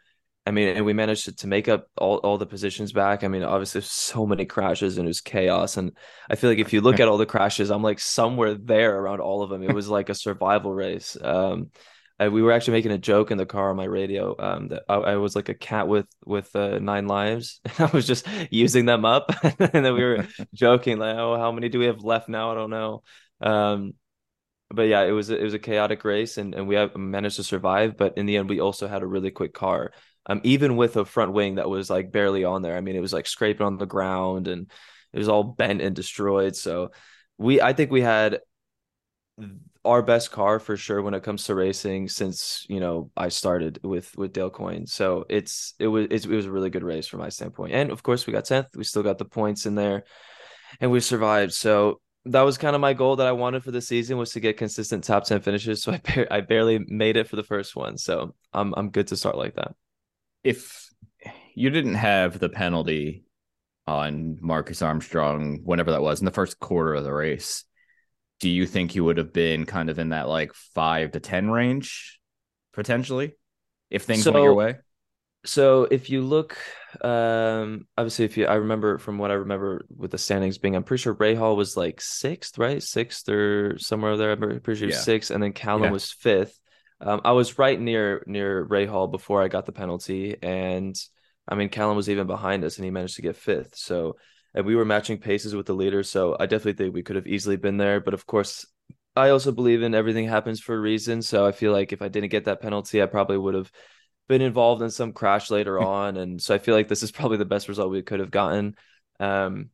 I 0.46 0.52
mean, 0.52 0.68
and 0.68 0.84
we 0.86 0.94
managed 0.94 1.26
to, 1.26 1.36
to 1.36 1.46
make 1.46 1.68
up 1.68 1.86
all, 1.98 2.16
all 2.18 2.38
the 2.38 2.46
positions 2.46 2.92
back. 2.92 3.22
I 3.22 3.28
mean, 3.28 3.42
obviously, 3.42 3.82
so 3.82 4.26
many 4.26 4.46
crashes 4.46 4.96
and 4.96 5.06
it 5.06 5.08
was 5.08 5.20
chaos. 5.20 5.76
And 5.76 5.92
I 6.30 6.36
feel 6.36 6.50
like 6.50 6.58
if 6.58 6.72
you 6.72 6.80
look 6.80 6.98
at 6.98 7.08
all 7.08 7.18
the 7.18 7.26
crashes, 7.26 7.70
I'm 7.70 7.82
like 7.82 7.98
somewhere 7.98 8.54
there 8.54 8.98
around 8.98 9.20
all 9.20 9.42
of 9.42 9.50
them. 9.50 9.62
It 9.62 9.74
was 9.74 9.88
like 9.88 10.08
a 10.08 10.14
survival 10.14 10.72
race. 10.72 11.16
Um, 11.20 11.70
I, 12.18 12.28
we 12.28 12.42
were 12.42 12.52
actually 12.52 12.72
making 12.74 12.92
a 12.92 12.98
joke 12.98 13.30
in 13.30 13.38
the 13.38 13.46
car 13.46 13.70
on 13.70 13.76
my 13.76 13.84
radio 13.84 14.34
um, 14.38 14.68
that 14.68 14.82
I, 14.88 14.94
I, 14.94 15.16
was 15.16 15.34
like 15.34 15.48
a 15.48 15.54
cat 15.54 15.88
with 15.88 16.06
with 16.26 16.54
uh, 16.54 16.78
nine 16.78 17.06
lives. 17.06 17.60
And 17.78 17.88
I 17.88 17.90
was 17.92 18.06
just 18.06 18.26
using 18.50 18.84
them 18.84 19.06
up, 19.06 19.32
and 19.58 19.84
then 19.84 19.94
we 19.94 20.04
were 20.04 20.28
joking 20.54 20.98
like, 20.98 21.16
"Oh, 21.16 21.38
how 21.38 21.50
many 21.50 21.70
do 21.70 21.78
we 21.78 21.86
have 21.86 22.04
left 22.04 22.28
now? 22.28 22.52
I 22.52 22.54
don't 22.56 22.70
know." 22.70 23.02
Um, 23.40 23.94
but 24.68 24.82
yeah, 24.82 25.02
it 25.04 25.12
was 25.12 25.30
it 25.30 25.42
was 25.42 25.54
a 25.54 25.58
chaotic 25.58 26.04
race, 26.04 26.36
and 26.36 26.54
and 26.54 26.68
we 26.68 26.74
have 26.74 26.94
managed 26.94 27.36
to 27.36 27.42
survive. 27.42 27.96
But 27.96 28.18
in 28.18 28.26
the 28.26 28.36
end, 28.36 28.50
we 28.50 28.60
also 28.60 28.86
had 28.86 29.02
a 29.02 29.06
really 29.06 29.30
quick 29.30 29.54
car 29.54 29.92
um, 30.26 30.40
even 30.44 30.76
with 30.76 30.96
a 30.96 31.04
front 31.04 31.32
wing 31.32 31.56
that 31.56 31.68
was 31.68 31.90
like 31.90 32.12
barely 32.12 32.44
on 32.44 32.62
there. 32.62 32.76
I 32.76 32.80
mean, 32.80 32.96
it 32.96 33.00
was 33.00 33.12
like 33.12 33.26
scraping 33.26 33.66
on 33.66 33.78
the 33.78 33.86
ground 33.86 34.48
and 34.48 34.70
it 35.12 35.18
was 35.18 35.28
all 35.28 35.42
bent 35.42 35.80
and 35.80 35.94
destroyed. 35.96 36.56
So 36.56 36.92
we, 37.38 37.60
I 37.60 37.72
think 37.72 37.90
we 37.90 38.02
had 38.02 38.40
our 39.84 40.02
best 40.02 40.30
car 40.30 40.58
for 40.58 40.76
sure 40.76 41.00
when 41.00 41.14
it 41.14 41.22
comes 41.22 41.44
to 41.44 41.54
racing 41.54 42.08
since 42.08 42.66
you 42.68 42.80
know 42.80 43.10
I 43.16 43.28
started 43.28 43.80
with 43.82 44.14
with 44.16 44.32
Dale 44.32 44.50
Coyne. 44.50 44.86
So 44.86 45.24
it's 45.28 45.74
it 45.78 45.86
was 45.86 46.06
it 46.10 46.26
was 46.26 46.46
a 46.46 46.52
really 46.52 46.70
good 46.70 46.82
race 46.82 47.06
from 47.06 47.20
my 47.20 47.30
standpoint. 47.30 47.72
And 47.72 47.90
of 47.90 48.02
course, 48.02 48.26
we 48.26 48.32
got 48.32 48.44
tenth. 48.44 48.76
We 48.76 48.84
still 48.84 49.02
got 49.02 49.18
the 49.18 49.24
points 49.24 49.66
in 49.66 49.74
there, 49.74 50.04
and 50.80 50.90
we 50.90 51.00
survived. 51.00 51.54
So 51.54 52.00
that 52.26 52.42
was 52.42 52.58
kind 52.58 52.74
of 52.74 52.82
my 52.82 52.92
goal 52.92 53.16
that 53.16 53.26
I 53.26 53.32
wanted 53.32 53.64
for 53.64 53.70
the 53.70 53.80
season 53.80 54.18
was 54.18 54.32
to 54.32 54.40
get 54.40 54.58
consistent 54.58 55.04
top 55.04 55.24
ten 55.24 55.40
finishes. 55.40 55.82
So 55.82 55.92
I 55.92 55.98
bar- 55.98 56.28
I 56.30 56.40
barely 56.42 56.78
made 56.78 57.16
it 57.16 57.28
for 57.28 57.36
the 57.36 57.42
first 57.42 57.74
one. 57.74 57.96
So 57.96 58.34
I'm 58.52 58.74
I'm 58.76 58.90
good 58.90 59.08
to 59.08 59.16
start 59.16 59.36
like 59.36 59.54
that 59.56 59.74
if 60.42 60.88
you 61.54 61.70
didn't 61.70 61.94
have 61.94 62.38
the 62.38 62.48
penalty 62.48 63.24
on 63.86 64.38
Marcus 64.40 64.82
Armstrong, 64.82 65.60
whenever 65.64 65.92
that 65.92 66.02
was 66.02 66.20
in 66.20 66.24
the 66.24 66.30
first 66.30 66.58
quarter 66.60 66.94
of 66.94 67.04
the 67.04 67.12
race, 67.12 67.64
do 68.40 68.48
you 68.48 68.66
think 68.66 68.94
you 68.94 69.04
would 69.04 69.18
have 69.18 69.32
been 69.32 69.66
kind 69.66 69.90
of 69.90 69.98
in 69.98 70.10
that 70.10 70.28
like 70.28 70.54
five 70.54 71.12
to 71.12 71.20
10 71.20 71.50
range 71.50 72.18
potentially 72.72 73.32
if 73.90 74.04
things 74.04 74.22
so, 74.22 74.32
went 74.32 74.44
your 74.44 74.54
way? 74.54 74.76
So 75.44 75.84
if 75.90 76.10
you 76.10 76.22
look, 76.22 76.56
um, 77.00 77.86
obviously, 77.96 78.26
if 78.26 78.36
you, 78.36 78.46
I 78.46 78.54
remember 78.54 78.98
from 78.98 79.18
what 79.18 79.30
I 79.30 79.34
remember 79.34 79.86
with 79.94 80.10
the 80.10 80.18
standings 80.18 80.58
being, 80.58 80.76
I'm 80.76 80.82
pretty 80.82 81.02
sure 81.02 81.14
Rahal 81.14 81.56
was 81.56 81.76
like 81.76 82.00
sixth, 82.00 82.58
right? 82.58 82.82
Sixth 82.82 83.28
or 83.28 83.78
somewhere 83.78 84.16
there. 84.16 84.32
I'm 84.32 84.60
pretty 84.60 84.80
sure 84.80 84.88
yeah. 84.90 84.96
sixth, 84.96 85.30
and 85.30 85.42
then 85.42 85.52
Callum 85.52 85.84
yeah. 85.84 85.90
was 85.90 86.10
fifth. 86.10 86.58
Um, 87.00 87.20
I 87.24 87.32
was 87.32 87.58
right 87.58 87.80
near 87.80 88.22
near 88.26 88.66
Rahal 88.66 89.10
before 89.10 89.42
I 89.42 89.48
got 89.48 89.66
the 89.66 89.72
penalty, 89.72 90.36
and 90.42 90.94
I 91.48 91.54
mean 91.54 91.68
Callum 91.70 91.96
was 91.96 92.10
even 92.10 92.26
behind 92.26 92.64
us, 92.64 92.76
and 92.76 92.84
he 92.84 92.90
managed 92.90 93.16
to 93.16 93.22
get 93.22 93.36
fifth. 93.36 93.76
So, 93.76 94.16
and 94.54 94.66
we 94.66 94.76
were 94.76 94.84
matching 94.84 95.18
paces 95.18 95.54
with 95.54 95.66
the 95.66 95.74
leader. 95.74 96.02
So 96.02 96.36
I 96.38 96.46
definitely 96.46 96.74
think 96.74 96.94
we 96.94 97.02
could 97.02 97.16
have 97.16 97.26
easily 97.26 97.56
been 97.56 97.78
there. 97.78 98.00
But 98.00 98.14
of 98.14 98.26
course, 98.26 98.66
I 99.16 99.30
also 99.30 99.52
believe 99.52 99.82
in 99.82 99.94
everything 99.94 100.26
happens 100.28 100.60
for 100.60 100.74
a 100.74 100.80
reason. 100.80 101.22
So 101.22 101.46
I 101.46 101.52
feel 101.52 101.72
like 101.72 101.92
if 101.92 102.02
I 102.02 102.08
didn't 102.08 102.30
get 102.30 102.44
that 102.44 102.60
penalty, 102.60 103.02
I 103.02 103.06
probably 103.06 103.38
would 103.38 103.54
have 103.54 103.70
been 104.28 104.42
involved 104.42 104.82
in 104.82 104.90
some 104.90 105.12
crash 105.12 105.50
later 105.50 105.80
on. 105.84 106.16
And 106.16 106.40
so 106.40 106.54
I 106.54 106.58
feel 106.58 106.74
like 106.74 106.88
this 106.88 107.02
is 107.02 107.10
probably 107.12 107.38
the 107.38 107.44
best 107.44 107.68
result 107.68 107.90
we 107.90 108.02
could 108.02 108.20
have 108.20 108.30
gotten. 108.30 108.76
Um, 109.18 109.70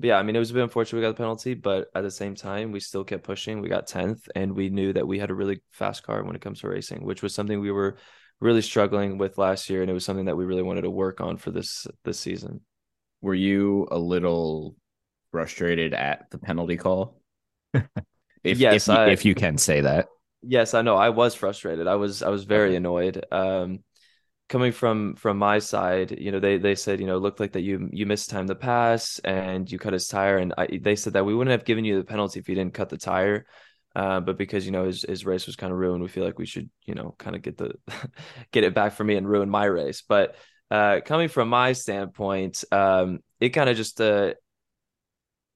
but 0.00 0.06
yeah, 0.06 0.16
I 0.16 0.22
mean, 0.22 0.34
it 0.34 0.38
was 0.38 0.50
a 0.50 0.54
bit 0.54 0.62
unfortunate 0.62 0.98
we 0.98 1.06
got 1.06 1.10
the 1.10 1.22
penalty, 1.22 1.52
but 1.52 1.88
at 1.94 2.02
the 2.02 2.10
same 2.10 2.34
time, 2.34 2.72
we 2.72 2.80
still 2.80 3.04
kept 3.04 3.22
pushing. 3.22 3.60
We 3.60 3.68
got 3.68 3.86
10th, 3.86 4.28
and 4.34 4.56
we 4.56 4.70
knew 4.70 4.94
that 4.94 5.06
we 5.06 5.18
had 5.18 5.28
a 5.30 5.34
really 5.34 5.60
fast 5.72 6.04
car 6.04 6.24
when 6.24 6.34
it 6.34 6.40
comes 6.40 6.60
to 6.60 6.68
racing, 6.68 7.04
which 7.04 7.22
was 7.22 7.34
something 7.34 7.60
we 7.60 7.70
were 7.70 7.98
really 8.40 8.62
struggling 8.62 9.18
with 9.18 9.36
last 9.36 9.68
year. 9.68 9.82
And 9.82 9.90
it 9.90 9.94
was 9.94 10.06
something 10.06 10.24
that 10.24 10.38
we 10.38 10.46
really 10.46 10.62
wanted 10.62 10.82
to 10.82 10.90
work 10.90 11.20
on 11.20 11.36
for 11.36 11.50
this 11.50 11.86
this 12.02 12.18
season. 12.18 12.62
Were 13.20 13.34
you 13.34 13.88
a 13.90 13.98
little 13.98 14.74
frustrated 15.32 15.92
at 15.92 16.30
the 16.30 16.38
penalty 16.38 16.78
call? 16.78 17.20
if, 18.42 18.58
yes, 18.58 18.88
if, 18.88 18.96
I, 18.96 19.10
if 19.10 19.26
you 19.26 19.34
can 19.34 19.58
say 19.58 19.82
that. 19.82 20.06
Yes, 20.42 20.72
I 20.72 20.80
know. 20.80 20.96
I 20.96 21.10
was 21.10 21.34
frustrated. 21.34 21.86
I 21.86 21.96
was 21.96 22.22
I 22.22 22.30
was 22.30 22.44
very 22.44 22.74
annoyed. 22.74 23.22
Um, 23.30 23.80
coming 24.50 24.72
from 24.72 25.14
from 25.14 25.38
my 25.38 25.60
side, 25.60 26.16
you 26.18 26.32
know, 26.32 26.40
they 26.40 26.58
they 26.58 26.74
said, 26.74 27.00
you 27.00 27.06
know, 27.06 27.16
looked 27.18 27.40
like 27.40 27.52
that 27.52 27.62
you 27.62 27.88
you 27.92 28.04
missed 28.04 28.28
time 28.30 28.48
to 28.48 28.54
pass 28.54 29.20
and 29.20 29.70
you 29.70 29.78
cut 29.78 29.94
his 29.94 30.08
tire, 30.08 30.38
and 30.38 30.52
I, 30.58 30.78
they 30.82 30.96
said 30.96 31.14
that 31.14 31.24
we 31.24 31.34
wouldn't 31.34 31.52
have 31.52 31.64
given 31.64 31.84
you 31.84 31.96
the 31.96 32.04
penalty 32.04 32.40
if 32.40 32.48
you 32.48 32.54
didn't 32.56 32.74
cut 32.74 32.90
the 32.90 32.98
tire. 32.98 33.46
Uh, 33.96 34.20
but 34.20 34.36
because 34.36 34.66
you 34.66 34.72
know 34.72 34.84
his 34.84 35.02
his 35.08 35.24
race 35.24 35.46
was 35.46 35.56
kind 35.56 35.72
of 35.72 35.78
ruined, 35.78 36.02
we 36.02 36.08
feel 36.08 36.24
like 36.24 36.38
we 36.38 36.46
should 36.46 36.68
you 36.84 36.94
know 36.94 37.14
kind 37.18 37.36
of 37.36 37.42
get 37.42 37.56
the 37.56 37.74
get 38.52 38.64
it 38.64 38.74
back 38.74 38.92
for 38.92 39.04
me 39.04 39.16
and 39.16 39.28
ruin 39.28 39.48
my 39.48 39.64
race. 39.64 40.02
But 40.06 40.34
uh, 40.70 41.00
coming 41.04 41.28
from 41.28 41.48
my 41.48 41.72
standpoint, 41.72 42.64
um, 42.72 43.20
it 43.40 43.50
kind 43.50 43.70
of 43.70 43.76
just 43.76 44.00
uh, 44.00 44.34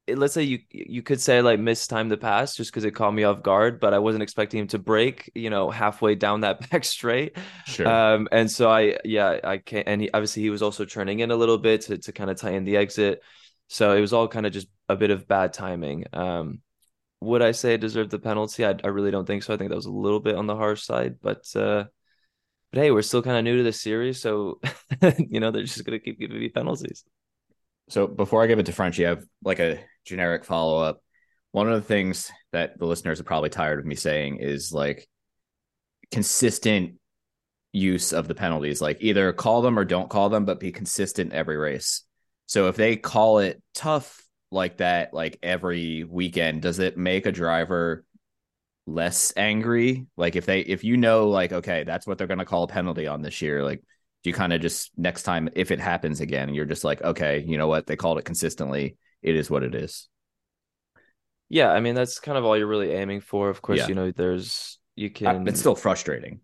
let's 0.08 0.34
say 0.34 0.42
you 0.42 0.58
you 0.70 1.02
could 1.02 1.20
say 1.20 1.40
like 1.40 1.58
missed 1.58 1.88
time 1.88 2.08
the 2.08 2.16
pass 2.16 2.54
just 2.54 2.70
because 2.70 2.84
it 2.84 2.92
caught 2.92 3.14
me 3.14 3.24
off 3.24 3.42
guard, 3.42 3.80
but 3.80 3.94
I 3.94 3.98
wasn't 3.98 4.22
expecting 4.22 4.60
him 4.60 4.66
to 4.68 4.78
brake, 4.78 5.30
you 5.34 5.50
know, 5.50 5.70
halfway 5.70 6.14
down 6.14 6.42
that 6.42 6.68
back 6.70 6.84
straight. 6.84 7.36
Sure. 7.66 7.88
Um, 7.88 8.28
and 8.30 8.50
so 8.50 8.70
I 8.70 8.98
yeah 9.04 9.40
I 9.42 9.58
can't, 9.58 9.88
and 9.88 10.00
he, 10.02 10.10
obviously 10.12 10.42
he 10.42 10.50
was 10.50 10.62
also 10.62 10.84
turning 10.84 11.20
in 11.20 11.30
a 11.30 11.36
little 11.36 11.58
bit 11.58 11.82
to 11.82 11.98
to 11.98 12.12
kind 12.12 12.30
of 12.30 12.36
tighten 12.38 12.64
the 12.64 12.76
exit, 12.76 13.22
so 13.68 13.96
it 13.96 14.00
was 14.00 14.12
all 14.12 14.28
kind 14.28 14.46
of 14.46 14.52
just 14.52 14.68
a 14.88 14.96
bit 14.96 15.10
of 15.10 15.26
bad 15.26 15.52
timing. 15.52 16.04
Um, 16.12 16.60
would 17.20 17.42
I 17.42 17.52
say 17.52 17.76
deserved 17.78 18.10
the 18.10 18.18
penalty? 18.18 18.66
I 18.66 18.74
I 18.84 18.88
really 18.88 19.10
don't 19.10 19.26
think 19.26 19.42
so. 19.42 19.54
I 19.54 19.56
think 19.56 19.70
that 19.70 19.76
was 19.76 19.86
a 19.86 19.90
little 19.90 20.20
bit 20.20 20.36
on 20.36 20.46
the 20.46 20.56
harsh 20.56 20.82
side, 20.82 21.16
but 21.22 21.44
uh, 21.56 21.84
but 22.72 22.80
hey, 22.80 22.90
we're 22.90 23.02
still 23.02 23.22
kind 23.22 23.38
of 23.38 23.44
new 23.44 23.56
to 23.58 23.62
the 23.62 23.72
series, 23.72 24.20
so 24.20 24.60
you 25.18 25.40
know 25.40 25.50
they're 25.50 25.62
just 25.62 25.84
gonna 25.84 25.98
keep 25.98 26.18
giving 26.20 26.38
me 26.38 26.50
penalties. 26.50 27.04
So 27.88 28.06
before 28.06 28.42
I 28.42 28.46
give 28.46 28.58
it 28.58 28.66
to 28.66 28.72
Frenchie, 28.72 29.06
I 29.06 29.10
have 29.10 29.24
like 29.42 29.58
a 29.58 29.80
generic 30.04 30.44
follow 30.44 30.82
up. 30.82 31.00
One 31.52 31.68
of 31.70 31.74
the 31.74 31.86
things 31.86 32.32
that 32.52 32.78
the 32.78 32.86
listeners 32.86 33.20
are 33.20 33.24
probably 33.24 33.50
tired 33.50 33.78
of 33.78 33.86
me 33.86 33.94
saying 33.94 34.38
is 34.40 34.72
like 34.72 35.06
consistent 36.10 36.96
use 37.72 38.12
of 38.12 38.28
the 38.28 38.34
penalties. 38.34 38.80
Like 38.80 38.98
either 39.00 39.32
call 39.32 39.62
them 39.62 39.78
or 39.78 39.84
don't 39.84 40.08
call 40.08 40.30
them, 40.30 40.44
but 40.44 40.60
be 40.60 40.72
consistent 40.72 41.32
every 41.32 41.56
race. 41.56 42.02
So 42.46 42.68
if 42.68 42.76
they 42.76 42.96
call 42.96 43.38
it 43.38 43.62
tough 43.74 44.22
like 44.50 44.78
that, 44.78 45.12
like 45.12 45.38
every 45.42 46.04
weekend, 46.04 46.62
does 46.62 46.78
it 46.78 46.96
make 46.96 47.26
a 47.26 47.32
driver 47.32 48.04
less 48.86 49.32
angry? 49.36 50.06
Like 50.16 50.36
if 50.36 50.46
they, 50.46 50.60
if 50.60 50.84
you 50.84 50.96
know, 50.96 51.28
like, 51.28 51.52
okay, 51.52 51.84
that's 51.84 52.06
what 52.06 52.18
they're 52.18 52.26
going 52.26 52.38
to 52.38 52.44
call 52.44 52.64
a 52.64 52.68
penalty 52.68 53.06
on 53.06 53.22
this 53.22 53.42
year, 53.42 53.62
like 53.62 53.82
you 54.24 54.32
kind 54.32 54.52
of 54.52 54.60
just 54.60 54.90
next 54.96 55.22
time 55.22 55.48
if 55.54 55.70
it 55.70 55.80
happens 55.80 56.20
again 56.20 56.54
you're 56.54 56.64
just 56.64 56.84
like 56.84 57.02
okay 57.02 57.44
you 57.46 57.58
know 57.58 57.68
what? 57.68 57.86
They 57.86 57.96
called 57.96 58.18
it 58.18 58.24
consistently. 58.24 58.96
It 59.22 59.36
is 59.36 59.50
what 59.50 59.62
it 59.62 59.74
is. 59.74 60.08
Yeah 61.48 61.70
i 61.70 61.80
mean 61.80 61.94
that's 61.94 62.18
kind 62.18 62.38
of 62.38 62.44
all 62.44 62.56
you're 62.56 62.66
really 62.66 62.92
aiming 62.92 63.20
for. 63.20 63.50
Of 63.50 63.62
course 63.62 63.80
yeah. 63.80 63.88
you 63.88 63.94
know 63.94 64.10
there's 64.10 64.78
you 64.96 65.08
uh, 65.08 65.12
can 65.14 65.48
it's 65.48 65.60
still 65.60 65.76
frustrating. 65.76 66.40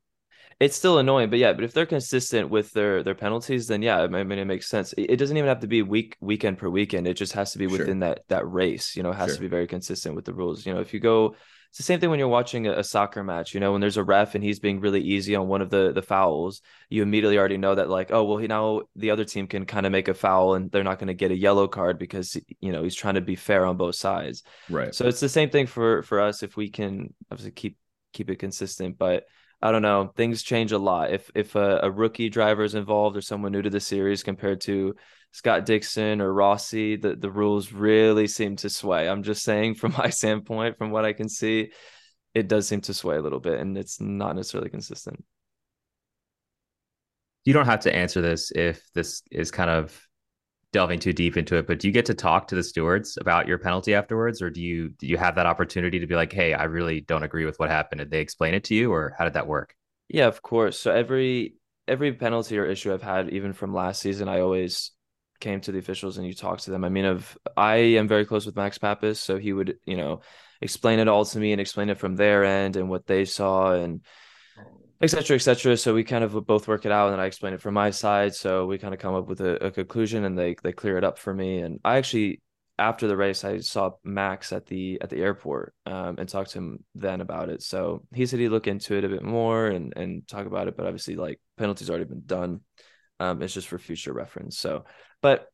It's 0.60 0.76
still 0.76 0.98
annoying 0.98 1.30
but 1.30 1.38
yeah 1.38 1.54
but 1.54 1.64
if 1.64 1.72
they're 1.72 1.86
consistent 1.86 2.50
with 2.50 2.70
their 2.72 3.02
their 3.02 3.14
penalties 3.14 3.66
then 3.66 3.80
yeah 3.80 4.00
i 4.00 4.06
mean 4.06 4.38
it 4.38 4.44
makes 4.44 4.68
sense. 4.68 4.92
It 4.98 5.16
doesn't 5.16 5.36
even 5.36 5.48
have 5.48 5.60
to 5.60 5.66
be 5.66 5.82
week 5.82 6.16
weekend 6.20 6.58
per 6.58 6.68
weekend. 6.68 7.06
It 7.06 7.14
just 7.14 7.32
has 7.32 7.52
to 7.52 7.58
be 7.58 7.66
within 7.66 8.00
sure. 8.00 8.00
that 8.00 8.20
that 8.28 8.50
race 8.50 8.94
you 8.94 9.02
know 9.02 9.10
it 9.10 9.16
has 9.16 9.30
sure. 9.30 9.36
to 9.36 9.40
be 9.40 9.48
very 9.48 9.66
consistent 9.66 10.14
with 10.14 10.26
the 10.26 10.34
rules. 10.34 10.66
You 10.66 10.74
know 10.74 10.80
if 10.80 10.92
you 10.92 11.00
go 11.00 11.34
it's 11.70 11.78
the 11.78 11.84
same 11.84 12.00
thing 12.00 12.10
when 12.10 12.18
you're 12.18 12.26
watching 12.26 12.66
a, 12.66 12.72
a, 12.72 12.84
soccer 12.84 13.22
match. 13.22 13.54
You 13.54 13.60
know, 13.60 13.70
when 13.70 13.80
there's 13.80 13.96
a 13.96 14.02
ref 14.02 14.34
and 14.34 14.42
he's 14.42 14.58
being 14.58 14.80
really 14.80 15.00
easy 15.00 15.36
on 15.36 15.46
one 15.46 15.62
of 15.62 15.70
the 15.70 15.92
the 15.92 16.02
fouls, 16.02 16.62
you 16.88 17.00
immediately 17.00 17.38
already 17.38 17.58
know 17.58 17.76
that 17.76 17.88
like, 17.88 18.10
oh 18.10 18.24
well, 18.24 18.38
he 18.38 18.48
now 18.48 18.82
the 18.96 19.12
other 19.12 19.24
team 19.24 19.46
can 19.46 19.64
kind 19.66 19.86
of 19.86 19.92
make 19.92 20.08
a 20.08 20.14
foul 20.14 20.54
and 20.54 20.72
they're 20.72 20.82
not 20.82 20.98
going 20.98 21.08
to 21.08 21.14
get 21.14 21.30
a 21.30 21.36
yellow 21.36 21.68
card 21.68 21.96
because 21.96 22.36
you 22.58 22.72
know 22.72 22.82
he's 22.82 22.96
trying 22.96 23.14
to 23.14 23.20
be 23.20 23.36
fair 23.36 23.64
on 23.66 23.76
both 23.76 23.94
sides. 23.94 24.42
Right. 24.68 24.92
So 24.92 25.06
it's 25.06 25.20
the 25.20 25.28
same 25.28 25.50
thing 25.50 25.68
for 25.68 26.02
for 26.02 26.18
us 26.18 26.42
if 26.42 26.56
we 26.56 26.70
can 26.70 27.14
obviously 27.30 27.52
keep 27.52 27.76
keep 28.12 28.30
it 28.30 28.36
consistent, 28.36 28.98
but. 28.98 29.24
I 29.62 29.72
don't 29.72 29.82
know. 29.82 30.10
Things 30.16 30.42
change 30.42 30.72
a 30.72 30.78
lot. 30.78 31.12
If 31.12 31.30
if 31.34 31.54
a, 31.54 31.80
a 31.82 31.90
rookie 31.90 32.30
driver 32.30 32.64
is 32.64 32.74
involved 32.74 33.14
or 33.14 33.20
someone 33.20 33.52
new 33.52 33.60
to 33.60 33.68
the 33.68 33.78
series 33.78 34.22
compared 34.22 34.62
to 34.62 34.94
Scott 35.32 35.64
Dixon 35.64 36.20
or 36.20 36.32
Rossi, 36.32 36.96
the, 36.96 37.14
the 37.14 37.30
rules 37.30 37.72
really 37.72 38.26
seem 38.26 38.56
to 38.56 38.68
sway. 38.68 39.08
I'm 39.08 39.22
just 39.22 39.42
saying, 39.42 39.76
from 39.76 39.92
my 39.98 40.10
standpoint, 40.10 40.78
from 40.78 40.90
what 40.90 41.04
I 41.04 41.12
can 41.12 41.28
see, 41.28 41.70
it 42.34 42.48
does 42.48 42.66
seem 42.68 42.80
to 42.82 42.94
sway 42.94 43.16
a 43.16 43.22
little 43.22 43.40
bit 43.40 43.60
and 43.60 43.76
it's 43.76 44.00
not 44.00 44.36
necessarily 44.36 44.70
consistent. 44.70 45.24
You 47.44 47.52
don't 47.52 47.66
have 47.66 47.80
to 47.80 47.94
answer 47.94 48.20
this 48.20 48.52
if 48.52 48.82
this 48.94 49.22
is 49.30 49.50
kind 49.50 49.70
of 49.70 49.98
delving 50.72 51.00
too 51.00 51.12
deep 51.12 51.36
into 51.36 51.56
it, 51.56 51.66
but 51.66 51.80
do 51.80 51.88
you 51.88 51.92
get 51.92 52.06
to 52.06 52.14
talk 52.14 52.46
to 52.48 52.54
the 52.54 52.62
stewards 52.62 53.18
about 53.20 53.48
your 53.48 53.58
penalty 53.58 53.94
afterwards, 53.94 54.40
or 54.40 54.50
do 54.50 54.60
you 54.60 54.90
do 54.90 55.06
you 55.06 55.16
have 55.16 55.34
that 55.34 55.46
opportunity 55.46 55.98
to 55.98 56.06
be 56.06 56.14
like, 56.14 56.32
hey, 56.32 56.54
I 56.54 56.64
really 56.64 57.00
don't 57.00 57.22
agree 57.22 57.44
with 57.44 57.58
what 57.58 57.70
happened? 57.70 58.00
Did 58.00 58.10
they 58.10 58.20
explain 58.20 58.54
it 58.54 58.64
to 58.64 58.74
you, 58.74 58.92
or 58.92 59.14
how 59.18 59.24
did 59.24 59.32
that 59.34 59.46
work? 59.46 59.74
Yeah, 60.08 60.26
of 60.26 60.42
course. 60.42 60.78
So 60.78 60.92
every 60.92 61.54
every 61.88 62.12
penalty 62.12 62.58
or 62.58 62.66
issue 62.66 62.92
I've 62.92 63.02
had, 63.02 63.30
even 63.30 63.52
from 63.52 63.74
last 63.74 64.00
season, 64.00 64.28
I 64.28 64.40
always 64.40 64.92
came 65.40 65.60
to 65.62 65.72
the 65.72 65.78
officials 65.78 66.18
and 66.18 66.26
you 66.26 66.34
talked 66.34 66.64
to 66.64 66.70
them. 66.70 66.84
I 66.84 66.88
mean, 66.88 67.04
of 67.04 67.36
I 67.56 67.76
am 67.76 68.08
very 68.08 68.24
close 68.24 68.46
with 68.46 68.56
Max 68.56 68.78
Papis, 68.78 69.20
so 69.20 69.38
he 69.38 69.52
would, 69.52 69.78
you 69.84 69.96
know, 69.96 70.20
explain 70.60 70.98
it 70.98 71.08
all 71.08 71.24
to 71.24 71.38
me 71.38 71.52
and 71.52 71.60
explain 71.60 71.88
it 71.88 71.98
from 71.98 72.16
their 72.16 72.44
end 72.44 72.76
and 72.76 72.88
what 72.88 73.06
they 73.06 73.24
saw 73.24 73.72
and 73.72 74.02
etc 75.02 75.34
etc 75.34 75.76
so 75.76 75.94
we 75.94 76.04
kind 76.04 76.22
of 76.22 76.46
both 76.46 76.68
work 76.68 76.84
it 76.84 76.92
out 76.92 77.06
and 77.06 77.14
then 77.14 77.20
i 77.20 77.26
explain 77.26 77.54
it 77.54 77.60
from 77.62 77.74
my 77.74 77.90
side. 77.90 78.34
So 78.34 78.66
we 78.66 78.78
kind 78.78 78.92
of 78.92 79.00
come 79.00 79.14
up 79.14 79.26
with 79.26 79.40
a, 79.40 79.66
a, 79.66 79.70
conclusion 79.70 80.24
and 80.24 80.38
they 80.38 80.56
they 80.62 80.72
clear 80.72 80.98
it 80.98 81.04
up 81.04 81.18
for 81.18 81.32
me. 81.32 81.60
And 81.60 81.80
i 81.84 81.96
actually 81.96 82.42
after 82.78 83.06
the 83.06 83.16
race 83.16 83.44
i 83.44 83.58
saw 83.58 83.90
max 84.04 84.52
at 84.52 84.66
the 84.66 85.00
at 85.00 85.10
the 85.10 85.18
airport 85.18 85.74
um, 85.86 86.16
and 86.18 86.28
talked 86.28 86.50
to 86.50 86.58
him 86.58 86.84
then 86.94 87.20
about 87.20 87.48
it. 87.48 87.62
So 87.62 88.04
he 88.14 88.26
said 88.26 88.40
he'd 88.40 88.48
look 88.50 88.66
into 88.66 88.96
it 88.96 89.04
a 89.04 89.08
bit 89.08 89.22
more 89.22 89.66
and 89.68 89.94
and 89.96 90.28
talk 90.28 90.46
about 90.46 90.68
it 90.68 90.76
but 90.76 90.86
obviously 90.86 91.16
like 91.16 91.40
penalties 91.56 91.88
already 91.88 92.04
been 92.04 92.24
done 92.26 92.60
um, 93.20 93.42
it's 93.42 93.54
just 93.54 93.68
for 93.68 93.78
future 93.78 94.14
reference. 94.14 94.58
So 94.58 94.84
but 95.22 95.50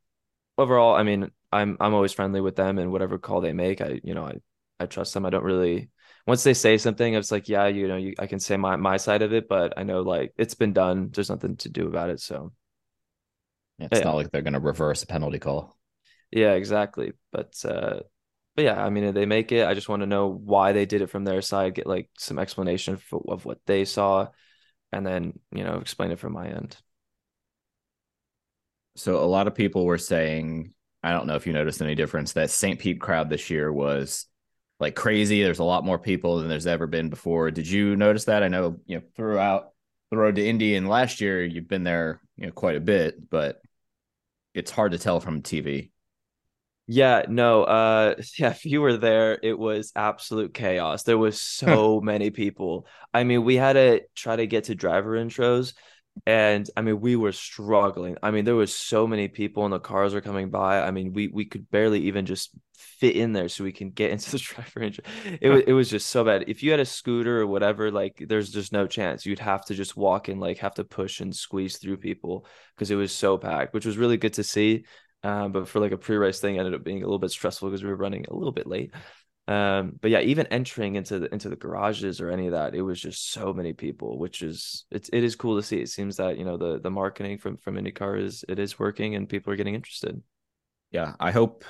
overall, 0.58 0.94
I 0.94 1.02
mean, 1.02 1.30
I'm 1.52 1.76
I'm 1.80 1.94
always 1.94 2.12
friendly 2.12 2.40
with 2.40 2.56
them 2.56 2.78
and 2.78 2.92
whatever 2.92 3.18
call 3.18 3.40
they 3.40 3.52
make, 3.52 3.80
I 3.80 4.00
you 4.02 4.14
know, 4.14 4.24
I 4.24 4.34
I 4.80 4.86
trust 4.86 5.14
them. 5.14 5.26
I 5.26 5.30
don't 5.30 5.44
really 5.44 5.90
once 6.26 6.42
they 6.42 6.54
say 6.54 6.76
something, 6.76 7.14
it's 7.14 7.30
like, 7.30 7.48
yeah, 7.48 7.68
you 7.68 7.86
know, 7.86 7.96
you, 7.96 8.14
I 8.18 8.26
can 8.26 8.40
say 8.40 8.56
my 8.56 8.76
my 8.76 8.96
side 8.96 9.22
of 9.22 9.32
it, 9.32 9.48
but 9.48 9.74
I 9.76 9.84
know 9.84 10.02
like 10.02 10.34
it's 10.36 10.54
been 10.54 10.72
done. 10.72 11.10
There's 11.12 11.30
nothing 11.30 11.56
to 11.58 11.68
do 11.68 11.86
about 11.86 12.10
it. 12.10 12.20
So 12.20 12.52
it's 13.78 14.00
yeah. 14.00 14.04
not 14.04 14.16
like 14.16 14.30
they're 14.30 14.42
gonna 14.42 14.60
reverse 14.60 15.02
a 15.02 15.06
penalty 15.06 15.38
call. 15.38 15.76
Yeah, 16.30 16.52
exactly. 16.52 17.12
But 17.32 17.54
uh 17.64 18.00
but 18.56 18.64
yeah, 18.64 18.82
I 18.82 18.88
mean, 18.88 19.04
if 19.04 19.14
they 19.14 19.26
make 19.26 19.52
it, 19.52 19.66
I 19.66 19.74
just 19.74 19.88
want 19.88 20.00
to 20.00 20.06
know 20.06 20.28
why 20.28 20.72
they 20.72 20.86
did 20.86 21.02
it 21.02 21.10
from 21.10 21.24
their 21.24 21.42
side, 21.42 21.74
get 21.74 21.86
like 21.86 22.08
some 22.18 22.38
explanation 22.38 22.96
for, 22.96 23.22
of 23.28 23.44
what 23.44 23.58
they 23.66 23.84
saw, 23.84 24.28
and 24.92 25.06
then 25.06 25.38
you 25.52 25.62
know 25.64 25.76
explain 25.76 26.10
it 26.10 26.18
from 26.18 26.32
my 26.32 26.48
end 26.48 26.76
so 28.96 29.22
a 29.22 29.26
lot 29.26 29.46
of 29.46 29.54
people 29.54 29.84
were 29.84 29.98
saying, 29.98 30.72
I 31.02 31.12
don't 31.12 31.26
know 31.26 31.36
if 31.36 31.46
you 31.46 31.52
noticed 31.52 31.82
any 31.82 31.94
difference, 31.94 32.32
that 32.32 32.50
St. 32.50 32.78
Pete 32.78 33.00
crowd 33.00 33.30
this 33.30 33.50
year 33.50 33.72
was 33.72 34.26
like 34.80 34.94
crazy. 34.94 35.42
There's 35.42 35.58
a 35.58 35.64
lot 35.64 35.84
more 35.84 35.98
people 35.98 36.38
than 36.38 36.48
there's 36.48 36.66
ever 36.66 36.86
been 36.86 37.08
before. 37.08 37.50
Did 37.50 37.68
you 37.68 37.96
notice 37.96 38.24
that? 38.24 38.42
I 38.42 38.48
know, 38.48 38.80
you 38.86 38.96
know, 38.96 39.02
throughout 39.14 39.70
the 40.10 40.16
road 40.16 40.36
to 40.36 40.46
Indy 40.46 40.76
and 40.76 40.88
last 40.88 41.20
year 41.20 41.44
you've 41.44 41.68
been 41.68 41.84
there, 41.84 42.20
you 42.36 42.46
know, 42.46 42.52
quite 42.52 42.76
a 42.76 42.80
bit, 42.80 43.30
but 43.30 43.60
it's 44.54 44.70
hard 44.70 44.92
to 44.92 44.98
tell 44.98 45.20
from 45.20 45.42
TV. 45.42 45.90
Yeah, 46.88 47.24
no, 47.28 47.64
uh 47.64 48.14
yeah, 48.38 48.50
if 48.50 48.64
you 48.64 48.80
were 48.80 48.96
there, 48.96 49.38
it 49.42 49.58
was 49.58 49.92
absolute 49.96 50.54
chaos. 50.54 51.02
There 51.02 51.18
was 51.18 51.40
so 51.40 52.00
many 52.00 52.30
people. 52.30 52.86
I 53.12 53.24
mean, 53.24 53.44
we 53.44 53.56
had 53.56 53.74
to 53.74 54.02
try 54.14 54.36
to 54.36 54.46
get 54.46 54.64
to 54.64 54.74
driver 54.74 55.12
intros 55.12 55.74
and 56.24 56.68
I 56.76 56.82
mean, 56.82 57.00
we 57.00 57.16
were 57.16 57.32
struggling. 57.32 58.16
I 58.22 58.30
mean, 58.30 58.44
there 58.44 58.54
was 58.56 58.74
so 58.74 59.06
many 59.06 59.28
people 59.28 59.64
and 59.64 59.72
the 59.72 59.78
cars 59.78 60.14
were 60.14 60.20
coming 60.20 60.50
by. 60.50 60.80
I 60.80 60.90
mean, 60.90 61.12
we 61.12 61.28
we 61.28 61.44
could 61.44 61.70
barely 61.70 62.00
even 62.02 62.26
just 62.26 62.50
fit 62.74 63.16
in 63.16 63.32
there 63.32 63.48
so 63.48 63.64
we 63.64 63.72
can 63.72 63.90
get 63.90 64.10
into 64.12 64.30
the 64.30 64.38
driver. 64.38 64.90
It 65.40 65.50
was 65.50 65.62
it 65.66 65.72
was 65.72 65.90
just 65.90 66.08
so 66.08 66.24
bad. 66.24 66.44
If 66.48 66.62
you 66.62 66.70
had 66.70 66.80
a 66.80 66.86
scooter 66.86 67.40
or 67.40 67.46
whatever, 67.46 67.90
like 67.90 68.24
there's 68.26 68.50
just 68.50 68.72
no 68.72 68.86
chance. 68.86 69.26
You'd 69.26 69.38
have 69.40 69.64
to 69.66 69.74
just 69.74 69.96
walk 69.96 70.28
and 70.28 70.40
like 70.40 70.58
have 70.58 70.74
to 70.74 70.84
push 70.84 71.20
and 71.20 71.34
squeeze 71.34 71.78
through 71.78 71.98
people 71.98 72.46
because 72.74 72.90
it 72.90 72.96
was 72.96 73.12
so 73.12 73.36
packed, 73.36 73.74
which 73.74 73.86
was 73.86 73.98
really 73.98 74.16
good 74.16 74.34
to 74.34 74.44
see. 74.44 74.84
Um, 75.22 75.52
but 75.52 75.68
for 75.68 75.80
like 75.80 75.92
a 75.92 75.98
pre-race 75.98 76.40
thing, 76.40 76.58
ended 76.58 76.74
up 76.74 76.84
being 76.84 77.02
a 77.02 77.06
little 77.06 77.18
bit 77.18 77.30
stressful 77.30 77.68
because 77.68 77.82
we 77.82 77.90
were 77.90 77.96
running 77.96 78.26
a 78.28 78.34
little 78.34 78.52
bit 78.52 78.66
late. 78.66 78.92
Um, 79.48 79.98
but 80.00 80.10
yeah, 80.10 80.20
even 80.20 80.46
entering 80.48 80.96
into 80.96 81.20
the 81.20 81.32
into 81.32 81.48
the 81.48 81.56
garages 81.56 82.20
or 82.20 82.30
any 82.30 82.46
of 82.46 82.52
that, 82.52 82.74
it 82.74 82.82
was 82.82 83.00
just 83.00 83.30
so 83.30 83.52
many 83.52 83.72
people, 83.72 84.18
which 84.18 84.42
is 84.42 84.84
it's 84.90 85.08
it 85.12 85.22
is 85.22 85.36
cool 85.36 85.56
to 85.56 85.62
see. 85.62 85.78
It 85.78 85.88
seems 85.88 86.16
that 86.16 86.36
you 86.38 86.44
know 86.44 86.56
the 86.56 86.80
the 86.80 86.90
marketing 86.90 87.38
from 87.38 87.56
from 87.56 87.76
IndyCar 87.76 88.20
is 88.20 88.44
it 88.48 88.58
is 88.58 88.78
working 88.78 89.14
and 89.14 89.28
people 89.28 89.52
are 89.52 89.56
getting 89.56 89.74
interested. 89.74 90.20
Yeah, 90.90 91.14
I 91.20 91.30
hope 91.30 91.64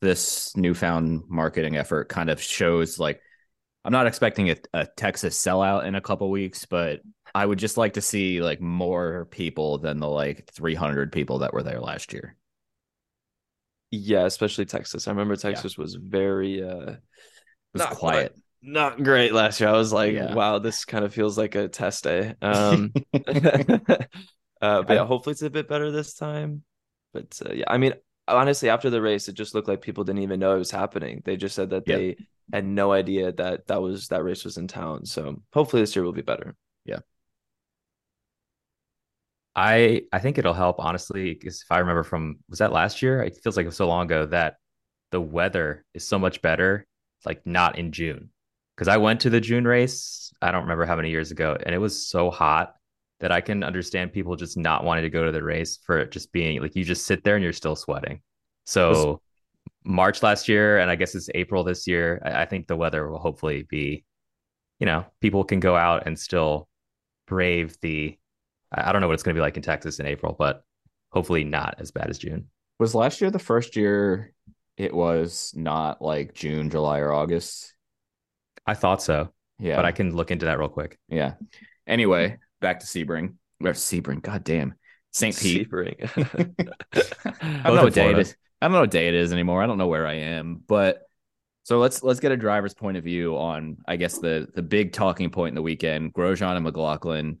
this 0.00 0.56
newfound 0.56 1.24
marketing 1.28 1.76
effort 1.76 2.08
kind 2.08 2.30
of 2.30 2.40
shows 2.40 2.98
like 2.98 3.20
I'm 3.84 3.92
not 3.92 4.06
expecting 4.06 4.50
a, 4.50 4.56
a 4.72 4.86
Texas 4.96 5.42
sellout 5.42 5.84
in 5.86 5.94
a 5.94 6.00
couple 6.00 6.30
weeks, 6.30 6.64
but 6.64 7.00
I 7.34 7.44
would 7.44 7.58
just 7.58 7.76
like 7.76 7.94
to 7.94 8.00
see 8.00 8.40
like 8.40 8.60
more 8.60 9.26
people 9.26 9.78
than 9.78 9.98
the 9.98 10.08
like 10.08 10.50
300 10.52 11.12
people 11.12 11.40
that 11.40 11.52
were 11.52 11.62
there 11.62 11.80
last 11.80 12.12
year. 12.12 12.36
Yeah, 13.90 14.24
especially 14.24 14.66
Texas. 14.66 15.08
I 15.08 15.12
remember 15.12 15.36
Texas 15.36 15.76
yeah. 15.78 15.82
was 15.82 15.94
very 15.94 16.62
uh 16.62 16.96
was 17.72 17.80
not 17.80 17.90
quiet. 17.96 18.36
Not 18.60 19.02
great 19.02 19.32
last 19.32 19.60
year. 19.60 19.68
I 19.68 19.72
was 19.72 19.92
like, 19.92 20.12
yeah. 20.12 20.34
wow, 20.34 20.58
this 20.58 20.84
kind 20.84 21.04
of 21.04 21.14
feels 21.14 21.38
like 21.38 21.54
a 21.54 21.68
test 21.68 22.04
day. 22.04 22.34
Um 22.42 22.92
uh 23.14 24.82
but 24.82 24.90
yeah, 24.90 25.06
hopefully 25.06 25.32
it's 25.32 25.42
a 25.42 25.50
bit 25.50 25.68
better 25.68 25.90
this 25.90 26.14
time. 26.14 26.62
But 27.12 27.40
uh, 27.44 27.52
yeah, 27.54 27.64
I 27.68 27.78
mean 27.78 27.94
honestly 28.26 28.68
after 28.68 28.90
the 28.90 29.00
race 29.00 29.28
it 29.28 29.32
just 29.32 29.54
looked 29.54 29.68
like 29.68 29.80
people 29.80 30.04
didn't 30.04 30.22
even 30.22 30.40
know 30.40 30.54
it 30.54 30.58
was 30.58 30.70
happening. 30.70 31.22
They 31.24 31.36
just 31.36 31.54
said 31.54 31.70
that 31.70 31.84
yep. 31.86 31.98
they 31.98 32.16
had 32.52 32.66
no 32.66 32.92
idea 32.92 33.32
that 33.32 33.66
that 33.68 33.80
was 33.80 34.08
that 34.08 34.24
race 34.24 34.44
was 34.44 34.58
in 34.58 34.68
town. 34.68 35.06
So 35.06 35.42
hopefully 35.52 35.82
this 35.82 35.96
year 35.96 36.04
will 36.04 36.12
be 36.12 36.22
better. 36.22 36.56
I 39.58 40.02
I 40.12 40.20
think 40.20 40.38
it'll 40.38 40.54
help 40.54 40.76
honestly 40.78 41.34
because 41.34 41.62
if 41.62 41.72
I 41.72 41.78
remember 41.78 42.04
from 42.04 42.38
was 42.48 42.60
that 42.60 42.72
last 42.72 43.02
year? 43.02 43.22
It 43.22 43.38
feels 43.42 43.56
like 43.56 43.64
it 43.64 43.68
was 43.68 43.76
so 43.76 43.88
long 43.88 44.06
ago 44.06 44.26
that 44.26 44.56
the 45.10 45.20
weather 45.20 45.84
is 45.94 46.06
so 46.06 46.18
much 46.18 46.40
better 46.42 46.86
like 47.26 47.44
not 47.44 47.76
in 47.78 47.90
June. 47.90 48.30
Because 48.76 48.86
I 48.88 48.98
went 48.98 49.20
to 49.22 49.30
the 49.30 49.40
June 49.40 49.66
race, 49.66 50.32
I 50.40 50.52
don't 50.52 50.62
remember 50.62 50.86
how 50.86 50.94
many 50.94 51.10
years 51.10 51.32
ago, 51.32 51.56
and 51.66 51.74
it 51.74 51.78
was 51.78 52.06
so 52.08 52.30
hot 52.30 52.74
that 53.18 53.32
I 53.32 53.40
can 53.40 53.64
understand 53.64 54.12
people 54.12 54.36
just 54.36 54.56
not 54.56 54.84
wanting 54.84 55.02
to 55.02 55.10
go 55.10 55.24
to 55.24 55.32
the 55.32 55.42
race 55.42 55.78
for 55.84 55.98
it 55.98 56.12
just 56.12 56.30
being 56.32 56.60
like 56.62 56.76
you 56.76 56.84
just 56.84 57.06
sit 57.06 57.24
there 57.24 57.34
and 57.34 57.42
you're 57.42 57.52
still 57.52 57.74
sweating. 57.74 58.22
So 58.64 59.20
March 59.84 60.22
last 60.22 60.48
year, 60.48 60.78
and 60.78 60.88
I 60.90 60.94
guess 60.94 61.16
it's 61.16 61.30
April 61.34 61.64
this 61.64 61.86
year. 61.88 62.22
I, 62.24 62.42
I 62.42 62.46
think 62.46 62.68
the 62.68 62.76
weather 62.76 63.10
will 63.10 63.18
hopefully 63.18 63.64
be, 63.68 64.04
you 64.78 64.86
know, 64.86 65.04
people 65.20 65.42
can 65.44 65.58
go 65.60 65.74
out 65.76 66.06
and 66.06 66.16
still 66.18 66.68
brave 67.26 67.76
the. 67.80 68.16
I 68.72 68.88
I 68.88 68.92
don't 68.92 69.00
know 69.00 69.08
what 69.08 69.14
it's 69.14 69.22
going 69.22 69.34
to 69.34 69.38
be 69.38 69.42
like 69.42 69.56
in 69.56 69.62
Texas 69.62 69.98
in 70.00 70.06
April, 70.06 70.34
but 70.38 70.62
hopefully 71.12 71.44
not 71.44 71.76
as 71.78 71.90
bad 71.90 72.10
as 72.10 72.18
June. 72.18 72.48
Was 72.78 72.94
last 72.94 73.20
year 73.20 73.30
the 73.30 73.38
first 73.38 73.76
year 73.76 74.32
it 74.76 74.94
was 74.94 75.52
not 75.56 76.00
like 76.00 76.34
June, 76.34 76.70
July, 76.70 76.98
or 77.00 77.12
August? 77.12 77.74
I 78.66 78.74
thought 78.74 79.02
so, 79.02 79.32
Yeah. 79.58 79.76
but 79.76 79.84
I 79.84 79.92
can 79.92 80.14
look 80.14 80.30
into 80.30 80.46
that 80.46 80.58
real 80.58 80.68
quick. 80.68 80.98
yeah. 81.08 81.34
Anyway, 81.86 82.38
back 82.60 82.80
to 82.80 82.86
Sebring. 82.86 83.34
Or 83.64 83.72
Sebring, 83.72 84.20
god 84.22 84.44
damn. 84.44 84.74
St. 85.12 85.36
Pete. 85.36 85.68
Sebring. 85.70 85.96
I 87.40 87.62
don't 87.66 87.76
know 87.76 87.82
what 87.84 87.94
day 87.94 88.02
it 88.02 88.12
Florida. 88.12 88.20
is. 88.20 88.36
I 88.60 88.66
don't 88.66 88.72
know 88.74 88.80
what 88.80 88.90
day 88.90 89.08
it 89.08 89.14
is 89.14 89.32
anymore. 89.32 89.62
I 89.62 89.66
don't 89.66 89.78
know 89.78 89.86
where 89.86 90.06
I 90.06 90.14
am. 90.14 90.62
But 90.68 91.02
so 91.64 91.78
let's 91.78 92.02
let's 92.02 92.20
get 92.20 92.30
a 92.30 92.36
driver's 92.36 92.74
point 92.74 92.96
of 92.98 93.04
view 93.04 93.36
on 93.36 93.78
I 93.88 93.96
guess 93.96 94.18
the 94.18 94.48
the 94.54 94.62
big 94.62 94.92
talking 94.92 95.30
point 95.30 95.48
in 95.52 95.54
the 95.54 95.62
weekend, 95.62 96.12
Grosjean 96.12 96.54
and 96.56 96.64
McLaughlin. 96.64 97.40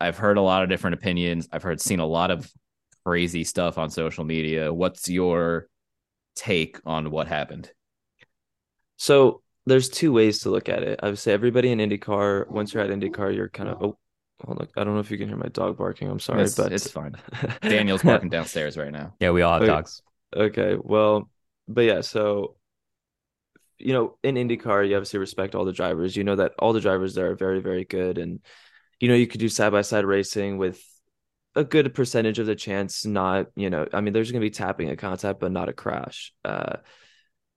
I've 0.00 0.18
heard 0.18 0.38
a 0.38 0.42
lot 0.42 0.62
of 0.62 0.68
different 0.68 0.94
opinions. 0.94 1.48
I've 1.52 1.62
heard 1.62 1.80
seen 1.80 2.00
a 2.00 2.06
lot 2.06 2.30
of 2.30 2.50
crazy 3.04 3.44
stuff 3.44 3.78
on 3.78 3.90
social 3.90 4.24
media. 4.24 4.72
What's 4.72 5.08
your 5.08 5.68
take 6.36 6.78
on 6.86 7.10
what 7.10 7.26
happened? 7.28 7.70
So 8.96 9.42
there's 9.66 9.88
two 9.88 10.12
ways 10.12 10.40
to 10.40 10.50
look 10.50 10.68
at 10.68 10.82
it. 10.82 11.00
I 11.02 11.06
would 11.08 11.18
say 11.18 11.32
everybody 11.32 11.70
in 11.70 11.78
IndyCar, 11.78 12.48
once 12.50 12.72
you're 12.72 12.82
at 12.82 12.90
IndyCar, 12.90 13.34
you're 13.34 13.48
kind 13.48 13.68
of 13.68 13.82
oh, 13.82 13.98
hold 14.44 14.60
on. 14.60 14.68
I 14.76 14.84
don't 14.84 14.94
know 14.94 15.00
if 15.00 15.10
you 15.10 15.18
can 15.18 15.28
hear 15.28 15.36
my 15.36 15.48
dog 15.48 15.76
barking. 15.76 16.08
I'm 16.08 16.20
sorry, 16.20 16.42
it's, 16.42 16.54
but 16.54 16.72
it's 16.72 16.90
fine. 16.90 17.14
Daniel's 17.62 18.02
barking 18.02 18.30
downstairs 18.30 18.76
right 18.76 18.92
now. 18.92 19.14
Yeah, 19.20 19.30
we 19.30 19.42
all 19.42 19.54
have 19.54 19.62
Okay. 19.62 19.72
dogs. 19.72 20.02
Okay, 20.34 20.76
well, 20.78 21.28
but 21.68 21.82
yeah, 21.82 22.00
so 22.02 22.56
you 23.78 23.94
know, 23.94 24.18
in 24.22 24.34
IndyCar, 24.34 24.88
you 24.88 24.94
obviously 24.94 25.18
respect 25.18 25.54
all 25.54 25.64
the 25.64 25.72
drivers. 25.72 26.14
You 26.16 26.24
know 26.24 26.36
that 26.36 26.52
all 26.58 26.72
the 26.72 26.80
drivers 26.80 27.14
there 27.14 27.30
are 27.30 27.34
very, 27.34 27.60
very 27.60 27.84
good, 27.84 28.18
and 28.18 28.40
you 29.00 29.08
know 29.08 29.14
you 29.14 29.26
could 29.26 29.40
do 29.40 29.48
side 29.48 29.72
by 29.72 29.82
side 29.82 30.04
racing 30.04 30.58
with 30.58 30.82
a 31.54 31.64
good 31.64 31.92
percentage 31.94 32.38
of 32.38 32.46
the 32.46 32.54
chance 32.54 33.04
not, 33.04 33.46
you 33.56 33.70
know, 33.70 33.86
I 33.92 34.00
mean, 34.00 34.12
there's 34.12 34.30
going 34.30 34.40
to 34.40 34.46
be 34.46 34.50
tapping 34.50 34.88
at 34.88 34.98
contact, 34.98 35.40
but 35.40 35.50
not 35.50 35.68
a 35.68 35.72
crash. 35.72 36.32
Uh, 36.44 36.76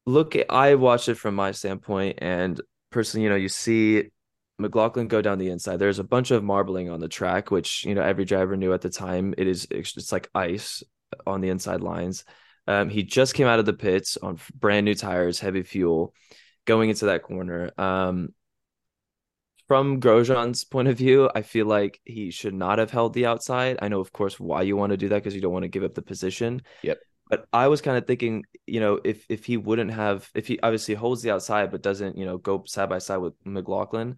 look, 0.06 0.36
I 0.49 0.75
watched 0.75 1.10
it 1.10 1.15
from 1.15 1.36
my 1.36 1.51
standpoint, 1.51 2.19
and 2.21 2.60
personally, 2.89 3.23
you 3.23 3.29
know, 3.29 3.36
you 3.36 3.49
see 3.49 4.06
McLaughlin 4.58 5.08
go 5.08 5.21
down 5.21 5.38
the 5.38 5.49
inside. 5.49 5.77
There's 5.77 5.99
a 5.99 6.03
bunch 6.03 6.32
of 6.32 6.43
marbling 6.43 6.89
on 6.89 6.99
the 6.99 7.08
track, 7.08 7.51
which 7.51 7.86
you 7.86 7.95
know 7.95 8.01
every 8.01 8.25
driver 8.25 8.56
knew 8.56 8.73
at 8.73 8.82
the 8.82 8.89
time. 8.89 9.34
It 9.38 9.47
is 9.47 9.67
it's 9.69 10.12
like 10.12 10.29
ice 10.34 10.84
on 11.27 11.41
the 11.41 11.49
inside 11.49 11.82
lines. 11.82 12.23
Um, 12.65 12.89
he 12.89 13.03
just 13.03 13.34
came 13.34 13.47
out 13.47 13.60
of 13.60 13.65
the 13.65 13.73
pits 13.73 14.17
on 14.17 14.39
brand 14.56 14.86
new 14.86 14.95
tires, 14.95 15.39
heavy 15.39 15.63
fuel, 15.63 16.13
going 16.65 16.89
into 16.89 17.06
that 17.06 17.23
corner. 17.23 17.71
Um, 17.77 18.29
from 19.67 20.02
Grosjean's 20.02 20.63
point 20.63 20.88
of 20.88 20.97
view, 20.97 21.30
I 21.34 21.41
feel 21.41 21.65
like 21.65 22.02
he 22.04 22.32
should 22.32 22.54
not 22.54 22.80
have 22.80 22.91
held 22.91 23.13
the 23.13 23.26
outside. 23.26 23.80
I 23.82 23.88
know, 23.88 23.99
of 23.99 24.12
course, 24.12 24.39
why 24.39 24.63
you 24.63 24.76
want 24.76 24.91
to 24.91 24.97
do 24.97 25.10
that 25.10 25.15
because 25.15 25.36
you 25.36 25.41
don't 25.41 25.54
want 25.54 25.63
to 25.63 25.69
give 25.69 25.84
up 25.84 25.93
the 25.93 26.02
position. 26.02 26.62
Yep. 26.82 26.99
But 27.30 27.47
I 27.54 27.67
was 27.67 27.82
kind 27.82 27.97
of 27.97 28.06
thinking, 28.06 28.43
you 28.67 28.80
know, 28.80 28.99
if 29.04 29.26
if 29.30 29.45
he 29.45 29.58
wouldn't 29.58 29.91
have, 29.91 30.30
if 30.36 30.47
he 30.47 30.60
obviously 30.62 30.95
holds 30.95 31.21
the 31.21 31.32
outside 31.32 31.71
but 31.71 31.82
doesn't, 31.82 32.17
you 32.17 32.26
know, 32.26 32.38
go 32.38 32.63
side 32.67 32.89
by 32.89 32.99
side 32.99 33.17
with 33.17 33.34
McLaughlin, 33.45 34.17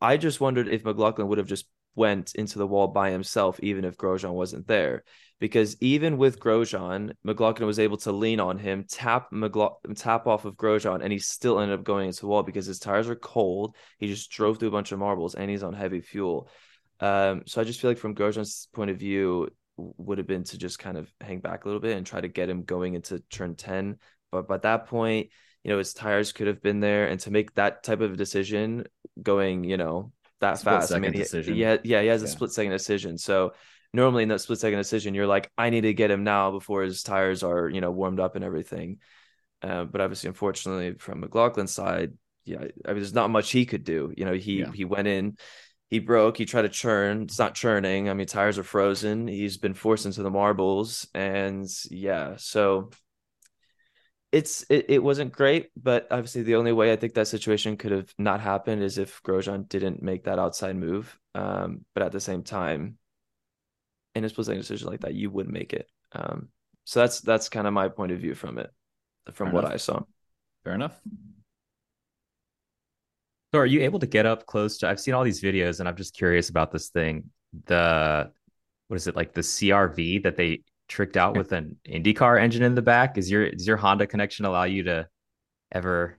I 0.00 0.16
just 0.16 0.40
wondered 0.40 0.68
if 0.68 0.84
McLaughlin 0.84 1.28
would 1.28 1.38
have 1.38 1.46
just 1.46 1.66
went 1.94 2.34
into 2.34 2.58
the 2.58 2.66
wall 2.66 2.88
by 2.88 3.10
himself, 3.10 3.60
even 3.62 3.84
if 3.84 3.96
Grosjean 3.96 4.32
wasn't 4.32 4.66
there. 4.66 5.04
Because 5.40 5.76
even 5.82 6.18
with 6.18 6.38
Grosjean, 6.38 7.12
McLaughlin 7.24 7.66
was 7.66 7.80
able 7.80 7.96
to 7.98 8.12
lean 8.12 8.38
on 8.38 8.58
him, 8.58 8.84
tap 8.88 9.28
McLaughlin, 9.32 9.94
tap 9.96 10.26
off 10.26 10.44
of 10.44 10.54
Grosjean, 10.54 11.02
and 11.02 11.12
he 11.12 11.18
still 11.18 11.58
ended 11.58 11.78
up 11.78 11.84
going 11.84 12.06
into 12.06 12.20
the 12.20 12.28
wall 12.28 12.44
because 12.44 12.66
his 12.66 12.78
tires 12.78 13.08
are 13.08 13.16
cold. 13.16 13.74
He 13.98 14.06
just 14.06 14.30
drove 14.30 14.58
through 14.58 14.68
a 14.68 14.72
bunch 14.72 14.92
of 14.92 15.00
marbles, 15.00 15.34
and 15.34 15.50
he's 15.50 15.64
on 15.64 15.74
heavy 15.74 16.00
fuel. 16.00 16.48
Um, 17.00 17.42
so 17.46 17.60
I 17.60 17.64
just 17.64 17.80
feel 17.80 17.90
like 17.90 17.98
from 17.98 18.14
Grosjean's 18.14 18.68
point 18.72 18.90
of 18.90 18.98
view, 18.98 19.48
would 19.76 20.18
have 20.18 20.26
been 20.26 20.44
to 20.44 20.58
just 20.58 20.78
kind 20.78 20.96
of 20.96 21.10
hang 21.20 21.40
back 21.40 21.64
a 21.64 21.68
little 21.68 21.80
bit 21.80 21.96
and 21.96 22.06
try 22.06 22.20
to 22.20 22.28
get 22.28 22.48
him 22.48 22.62
going 22.62 22.94
into 22.94 23.18
turn 23.30 23.56
ten. 23.56 23.96
But 24.30 24.46
by 24.46 24.58
that 24.58 24.86
point, 24.86 25.30
you 25.64 25.70
know, 25.70 25.78
his 25.78 25.94
tires 25.94 26.32
could 26.32 26.46
have 26.46 26.62
been 26.62 26.80
there, 26.80 27.08
and 27.08 27.18
to 27.20 27.30
make 27.30 27.54
that 27.54 27.82
type 27.82 28.00
of 28.00 28.16
decision, 28.16 28.84
going, 29.20 29.64
you 29.64 29.76
know, 29.76 30.12
that 30.42 30.58
Split 30.58 30.74
fast. 30.74 30.92
I 30.92 30.96
mean, 30.96 31.04
second 31.10 31.14
he- 31.14 31.22
decision. 31.22 31.56
yeah, 31.56 31.76
yeah, 31.82 32.02
he 32.02 32.08
has 32.08 32.22
a 32.22 32.26
Yeah. 32.26 32.30
split 32.32 32.52
second 32.52 32.72
decision. 32.72 33.16
So 33.18 33.54
normally 33.94 34.22
in 34.22 34.28
that 34.28 34.40
split 34.40 34.58
second 34.58 34.78
decision, 34.78 35.14
you're 35.14 35.26
like, 35.26 35.50
I 35.58 35.70
need 35.70 35.82
to 35.82 35.94
get 35.94 36.10
him 36.10 36.22
now 36.24 36.50
before 36.50 36.82
his 36.82 37.02
tires 37.02 37.42
are, 37.42 37.68
you 37.68 37.80
know, 37.80 37.90
warmed 37.90 38.20
up 38.20 38.36
and 38.36 38.44
everything. 38.44 38.98
Uh, 39.62 39.84
but 39.84 40.00
obviously, 40.00 40.28
unfortunately, 40.28 40.94
from 40.98 41.22
McLaughlin's 41.22 41.72
side, 41.74 42.12
yeah, 42.44 42.58
I 42.58 42.62
mean, 42.92 42.96
there's 43.02 43.14
not 43.14 43.30
much 43.30 43.50
he 43.52 43.64
could 43.66 43.84
do. 43.84 44.12
You 44.16 44.24
know, 44.24 44.34
he 44.34 44.60
Yeah. 44.60 44.72
he 44.72 44.84
went 44.84 45.08
in, 45.08 45.36
he 45.88 45.98
broke, 46.00 46.36
he 46.38 46.44
tried 46.46 46.62
to 46.62 46.68
churn. 46.70 47.22
It's 47.22 47.38
not 47.38 47.54
churning. 47.54 48.08
I 48.08 48.14
mean, 48.14 48.26
tires 48.26 48.58
are 48.58 48.64
frozen. 48.64 49.28
He's 49.28 49.58
been 49.58 49.74
forced 49.74 50.06
into 50.06 50.22
the 50.22 50.30
marbles, 50.30 51.06
and 51.14 51.68
yeah, 51.90 52.34
so 52.38 52.90
it's 54.32 54.62
it, 54.70 54.86
it 54.88 55.02
wasn't 55.02 55.32
great, 55.32 55.68
but 55.80 56.08
obviously 56.10 56.42
the 56.42 56.56
only 56.56 56.72
way 56.72 56.90
I 56.92 56.96
think 56.96 57.14
that 57.14 57.28
situation 57.28 57.76
could 57.76 57.92
have 57.92 58.12
not 58.18 58.40
happened 58.40 58.82
is 58.82 58.96
if 58.96 59.22
Grosjean 59.22 59.68
didn't 59.68 60.02
make 60.02 60.24
that 60.24 60.38
outside 60.38 60.74
move. 60.74 61.18
Um, 61.34 61.84
but 61.94 62.02
at 62.02 62.12
the 62.12 62.20
same 62.20 62.42
time, 62.42 62.98
in 64.14 64.24
a 64.24 64.28
split 64.28 64.46
second 64.46 64.62
decision 64.62 64.88
like 64.88 65.00
that, 65.00 65.14
you 65.14 65.30
would 65.30 65.48
make 65.48 65.72
it. 65.74 65.86
Um, 66.12 66.48
so 66.84 67.00
that's 67.00 67.20
that's 67.20 67.48
kind 67.50 67.66
of 67.66 67.74
my 67.74 67.88
point 67.88 68.12
of 68.12 68.20
view 68.20 68.34
from 68.34 68.58
it, 68.58 68.70
from 69.32 69.48
Fair 69.48 69.54
what 69.54 69.64
enough. 69.64 69.74
I 69.74 69.76
saw. 69.76 70.02
Fair 70.64 70.74
enough. 70.74 70.98
So 73.52 73.60
are 73.60 73.66
you 73.66 73.82
able 73.82 73.98
to 73.98 74.06
get 74.06 74.24
up 74.24 74.46
close 74.46 74.78
to 74.78 74.88
I've 74.88 75.00
seen 75.00 75.12
all 75.12 75.24
these 75.24 75.42
videos 75.42 75.80
and 75.80 75.88
I'm 75.88 75.96
just 75.96 76.16
curious 76.16 76.48
about 76.48 76.72
this 76.72 76.88
thing. 76.88 77.30
The 77.66 78.30
what 78.88 78.96
is 78.96 79.06
it 79.06 79.16
like 79.16 79.34
the 79.34 79.42
CRV 79.42 80.22
that 80.22 80.36
they 80.36 80.62
tricked 80.92 81.16
out 81.16 81.36
with 81.36 81.52
an 81.52 81.76
IndyCar 81.88 82.40
engine 82.40 82.62
in 82.62 82.74
the 82.74 82.82
back? 82.82 83.16
Is 83.16 83.30
your 83.30 83.50
does 83.50 83.66
your 83.66 83.78
Honda 83.78 84.06
connection 84.06 84.44
allow 84.44 84.64
you 84.64 84.84
to 84.84 85.08
ever 85.72 86.18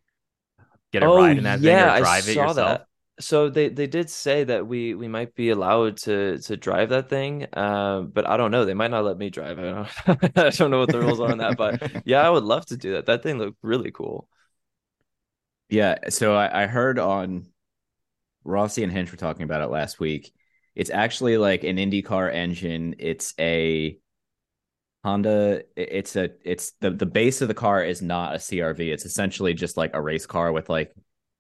get 0.92 1.04
a 1.04 1.08
ride 1.08 1.38
in 1.38 1.44
that 1.44 1.60
thing 1.60 1.78
or 1.78 2.00
drive 2.00 2.28
it 2.28 2.36
yourself? 2.36 2.82
So 3.20 3.50
they 3.50 3.70
they 3.70 3.86
did 3.86 4.10
say 4.10 4.44
that 4.46 4.66
we 4.66 4.96
we 4.96 5.08
might 5.08 5.36
be 5.36 5.52
allowed 5.52 5.98
to 5.98 6.40
to 6.40 6.58
drive 6.58 6.90
that 6.90 7.08
thing, 7.08 7.46
um, 7.54 8.08
but 8.08 8.28
I 8.28 8.36
don't 8.38 8.50
know. 8.50 8.66
They 8.66 8.74
might 8.74 8.90
not 8.90 9.06
let 9.06 9.18
me 9.18 9.30
drive. 9.30 9.60
I 9.60 9.62
don't 9.62 10.38
I 10.38 10.50
don't 10.50 10.72
know 10.72 10.80
what 10.80 10.92
the 10.92 11.00
rules 11.00 11.20
are 11.20 11.32
on 11.32 11.38
that, 11.38 11.56
but 11.56 12.02
yeah, 12.06 12.26
I 12.26 12.30
would 12.32 12.44
love 12.44 12.66
to 12.68 12.78
do 12.78 12.94
that. 12.94 13.06
That 13.06 13.22
thing 13.22 13.38
looked 13.38 13.60
really 13.62 13.92
cool. 13.92 14.28
Yeah, 15.70 16.10
so 16.10 16.36
I, 16.36 16.64
I 16.64 16.66
heard 16.66 16.98
on 16.98 17.46
Rossi 18.44 18.84
and 18.84 18.92
Hinch 18.92 19.12
were 19.12 19.18
talking 19.18 19.44
about 19.44 19.62
it 19.62 19.70
last 19.70 20.00
week. 20.00 20.34
It's 20.76 20.90
actually 20.90 21.38
like 21.38 21.64
an 21.64 21.78
IndyCar 21.78 22.34
engine. 22.34 22.96
It's 22.98 23.36
a 23.40 23.98
Honda. 25.04 25.64
It's 25.76 26.16
a 26.16 26.30
it's 26.44 26.72
the 26.80 26.92
the 26.92 27.06
base 27.06 27.42
of 27.42 27.48
the 27.48 27.54
car 27.54 27.84
is 27.84 28.02
not 28.02 28.36
a 28.36 28.38
CRV. 28.38 28.80
It's 28.94 29.06
essentially 29.06 29.54
just 29.54 29.78
like 29.78 29.92
a 29.94 30.02
race 30.02 30.26
car 30.26 30.52
with 30.52 30.70
like 30.70 30.94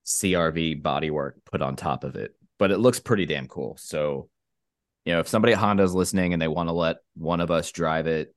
CRV 0.06 0.82
bodywork 0.82 1.34
put 1.50 1.62
on 1.62 1.76
top 1.76 2.04
of 2.04 2.16
it. 2.16 2.36
But 2.60 2.72
it 2.72 2.78
looks 2.80 3.00
pretty 3.00 3.26
damn 3.26 3.48
cool. 3.48 3.78
So, 3.80 4.30
you 5.06 5.14
know, 5.14 5.20
if 5.20 5.28
somebody 5.28 5.54
at 5.54 5.60
Honda 5.60 5.84
is 5.84 5.94
listening 5.96 6.34
and 6.34 6.42
they 6.42 6.48
want 6.48 6.70
to 6.70 6.74
let 6.74 6.98
one 7.16 7.40
of 7.42 7.52
us 7.52 7.72
drive 7.72 8.06
it, 8.08 8.34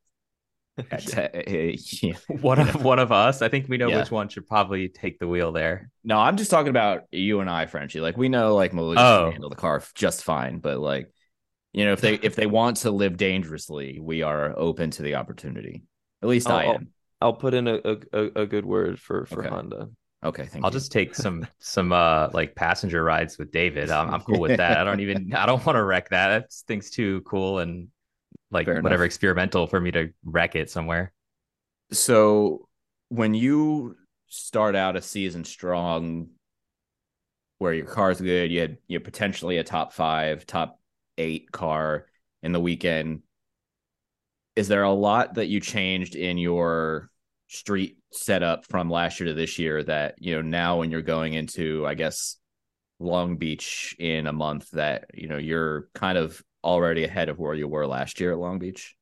uh, 0.79 0.99
yeah. 1.01 2.13
Uh, 2.29 2.35
one 2.41 2.59
of 2.61 2.85
one 2.85 2.99
of 2.99 3.11
us. 3.11 3.43
I 3.43 3.49
think 3.49 3.69
we 3.69 3.79
know 3.79 3.89
Yeah. 3.89 4.01
which 4.01 4.11
one 4.11 4.29
should 4.29 4.47
probably 4.47 4.89
take 4.89 5.19
the 5.19 5.27
wheel 5.27 5.51
there. 5.53 5.91
No, 6.05 6.19
I'm 6.19 6.37
just 6.37 6.51
talking 6.51 6.69
about 6.71 7.03
you 7.11 7.41
and 7.41 7.49
I, 7.51 7.67
Frenchie. 7.67 8.01
Like 8.01 8.17
we 8.17 8.29
know, 8.29 8.55
like 8.55 8.73
Maluka 8.73 8.97
Oh. 8.99 9.25
can 9.25 9.33
handle 9.33 9.51
the 9.51 9.57
car 9.57 9.83
just 9.95 10.23
fine, 10.23 10.59
but 10.59 10.79
like, 10.79 11.11
you 11.77 11.87
know, 11.87 11.93
if 11.95 12.01
they 12.03 12.17
if 12.17 12.37
they 12.37 12.47
want 12.47 12.79
to 12.79 12.91
live 12.91 13.19
dangerously, 13.19 14.01
we 14.01 14.23
are 14.23 14.59
open 14.59 14.91
to 14.93 15.03
the 15.05 15.17
opportunity. 15.17 15.85
At 16.23 16.31
least 16.31 16.51
I 16.51 16.65
Oh, 16.65 16.75
am. 16.75 16.89
I'll 17.21 17.35
put 17.35 17.55
in 17.55 17.69
a 17.69 17.75
a, 17.85 17.97
a- 18.13 18.43
a 18.43 18.47
good 18.47 18.65
word 18.65 18.99
for 19.01 19.27
for 19.27 19.43
Okay. 19.43 19.49
Honda. 19.49 19.91
Okay, 20.25 20.47
thank 20.47 20.65
I'll 20.65 20.71
you. 20.71 20.81
just 20.81 20.93
take 20.93 21.15
some 21.15 21.47
some 21.61 21.93
uh 21.93 22.31
like 22.33 22.55
passenger 22.55 23.05
rides 23.05 23.39
with 23.39 23.53
David. 23.53 23.91
I'm, 23.91 24.11
I'm 24.11 24.23
cool 24.23 24.41
with 24.41 24.57
that. 24.57 24.79
I 24.79 24.85
don't 24.85 25.01
even 25.01 25.33
I 25.35 25.47
don't 25.47 25.65
want 25.67 25.77
to 25.77 25.85
wreck 25.85 26.11
that. 26.11 26.29
That 26.29 26.53
thing's 26.67 26.91
too 26.91 27.21
cool 27.23 27.61
and 27.61 27.89
like 28.51 28.67
Fair 28.67 28.79
whatever 28.79 29.05
enough. 29.05 29.05
experimental 29.05 29.67
for 29.67 29.81
me 29.81 29.93
to 29.93 30.13
wreck 30.25 30.57
it 30.57 30.71
somewhere. 30.71 31.13
So 31.93 32.69
when 33.09 33.35
you 33.35 33.97
start 34.29 34.75
out 34.77 34.97
a 34.97 35.03
season 35.03 35.45
strong, 35.45 36.31
where 37.59 37.73
your 37.73 37.87
car's 37.87 38.21
good, 38.21 38.51
you 38.51 38.61
had 38.61 38.79
you 38.87 38.99
know, 38.99 39.05
potentially 39.05 39.59
a 39.59 39.65
top 39.65 39.93
five, 39.93 40.47
top 40.47 40.79
eight 41.19 41.51
car 41.53 42.07
in 42.43 42.53
the 42.53 42.61
weekend. 42.61 43.23
Is 44.55 44.69
there 44.69 44.83
a 44.85 44.93
lot 44.93 45.35
that 45.35 45.49
you 45.49 45.61
changed 45.61 46.15
in 46.15 46.39
your 46.39 47.11
street 47.49 47.99
setup 48.13 48.65
from 48.67 48.91
last 48.91 49.21
year 49.21 49.29
to 49.29 49.35
this 49.35 49.59
year 49.59 49.83
that 49.85 50.15
you 50.19 50.35
know 50.35 50.43
now 50.43 50.79
when 50.79 50.91
you're 50.91 51.03
going 51.03 51.35
into, 51.35 51.87
I 51.87 51.95
guess, 51.95 52.37
Long 52.99 53.37
Beach 53.37 53.95
in 53.99 54.27
a 54.27 54.33
month 54.33 54.71
that 54.71 55.11
you 55.15 55.29
know 55.29 55.37
you're 55.37 55.89
kind 55.95 56.17
of 56.17 56.43
already 56.65 57.05
ahead 57.05 57.29
of 57.29 57.39
where 57.39 57.55
you 57.55 57.69
were 57.69 57.87
last 57.87 58.21
year 58.21 58.33
at 58.33 58.39
Long 58.39 58.59
Beach? 58.59 58.97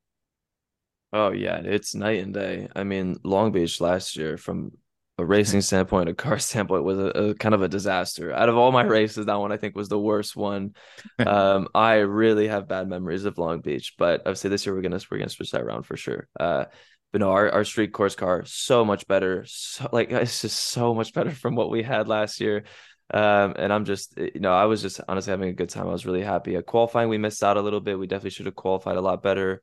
Oh 1.13 1.31
yeah, 1.31 1.61
it's 1.63 1.95
night 1.95 2.21
and 2.23 2.33
day. 2.33 2.67
I 2.75 2.83
mean, 2.83 3.17
Long 3.23 3.51
Beach 3.51 3.79
last 3.79 4.17
year, 4.17 4.37
from 4.37 4.71
a 5.17 5.25
racing 5.25 5.61
standpoint, 5.61 6.09
a 6.09 6.13
car 6.13 6.39
standpoint, 6.39 6.83
was 6.83 6.99
a, 6.99 7.05
a 7.05 7.35
kind 7.35 7.55
of 7.55 7.61
a 7.61 7.69
disaster. 7.69 8.33
Out 8.33 8.49
of 8.49 8.57
all 8.57 8.71
my 8.71 8.83
races, 8.83 9.25
that 9.25 9.39
one 9.39 9.51
I 9.51 9.57
think 9.57 9.75
was 9.75 9.89
the 9.89 9.99
worst 9.99 10.35
one. 10.35 10.75
um, 11.25 11.67
I 11.73 11.95
really 11.95 12.47
have 12.47 12.67
bad 12.67 12.87
memories 12.87 13.25
of 13.25 13.37
Long 13.37 13.61
Beach, 13.61 13.93
but 13.97 14.27
I'd 14.27 14.37
say 14.37 14.49
this 14.49 14.65
year 14.65 14.75
we're 14.75 14.81
gonna 14.81 14.99
we're 15.09 15.17
gonna 15.17 15.29
switch 15.29 15.51
that 15.51 15.61
around 15.61 15.83
for 15.83 15.97
sure. 15.97 16.27
Uh, 16.39 16.65
but 17.11 17.21
no, 17.21 17.31
our, 17.31 17.49
our 17.49 17.63
street 17.63 17.93
course 17.93 18.15
car 18.15 18.43
so 18.45 18.83
much 18.83 19.07
better. 19.07 19.45
So 19.47 19.89
like 19.91 20.11
it's 20.11 20.41
just 20.41 20.59
so 20.59 20.93
much 20.93 21.13
better 21.13 21.31
from 21.31 21.55
what 21.55 21.69
we 21.69 21.83
had 21.83 22.07
last 22.07 22.41
year. 22.41 22.65
Um, 23.13 23.53
and 23.57 23.71
I'm 23.71 23.85
just 23.85 24.17
you 24.17 24.39
know 24.39 24.51
I 24.51 24.65
was 24.65 24.81
just 24.81 24.99
honestly 25.07 25.31
having 25.31 25.49
a 25.49 25.53
good 25.53 25.69
time. 25.69 25.87
I 25.87 25.91
was 25.91 26.05
really 26.05 26.23
happy. 26.23 26.55
At 26.55 26.65
qualifying, 26.65 27.07
we 27.07 27.17
missed 27.17 27.43
out 27.43 27.57
a 27.57 27.61
little 27.61 27.79
bit. 27.79 27.97
We 27.97 28.07
definitely 28.07 28.31
should 28.31 28.47
have 28.47 28.55
qualified 28.55 28.97
a 28.97 29.01
lot 29.01 29.23
better. 29.23 29.61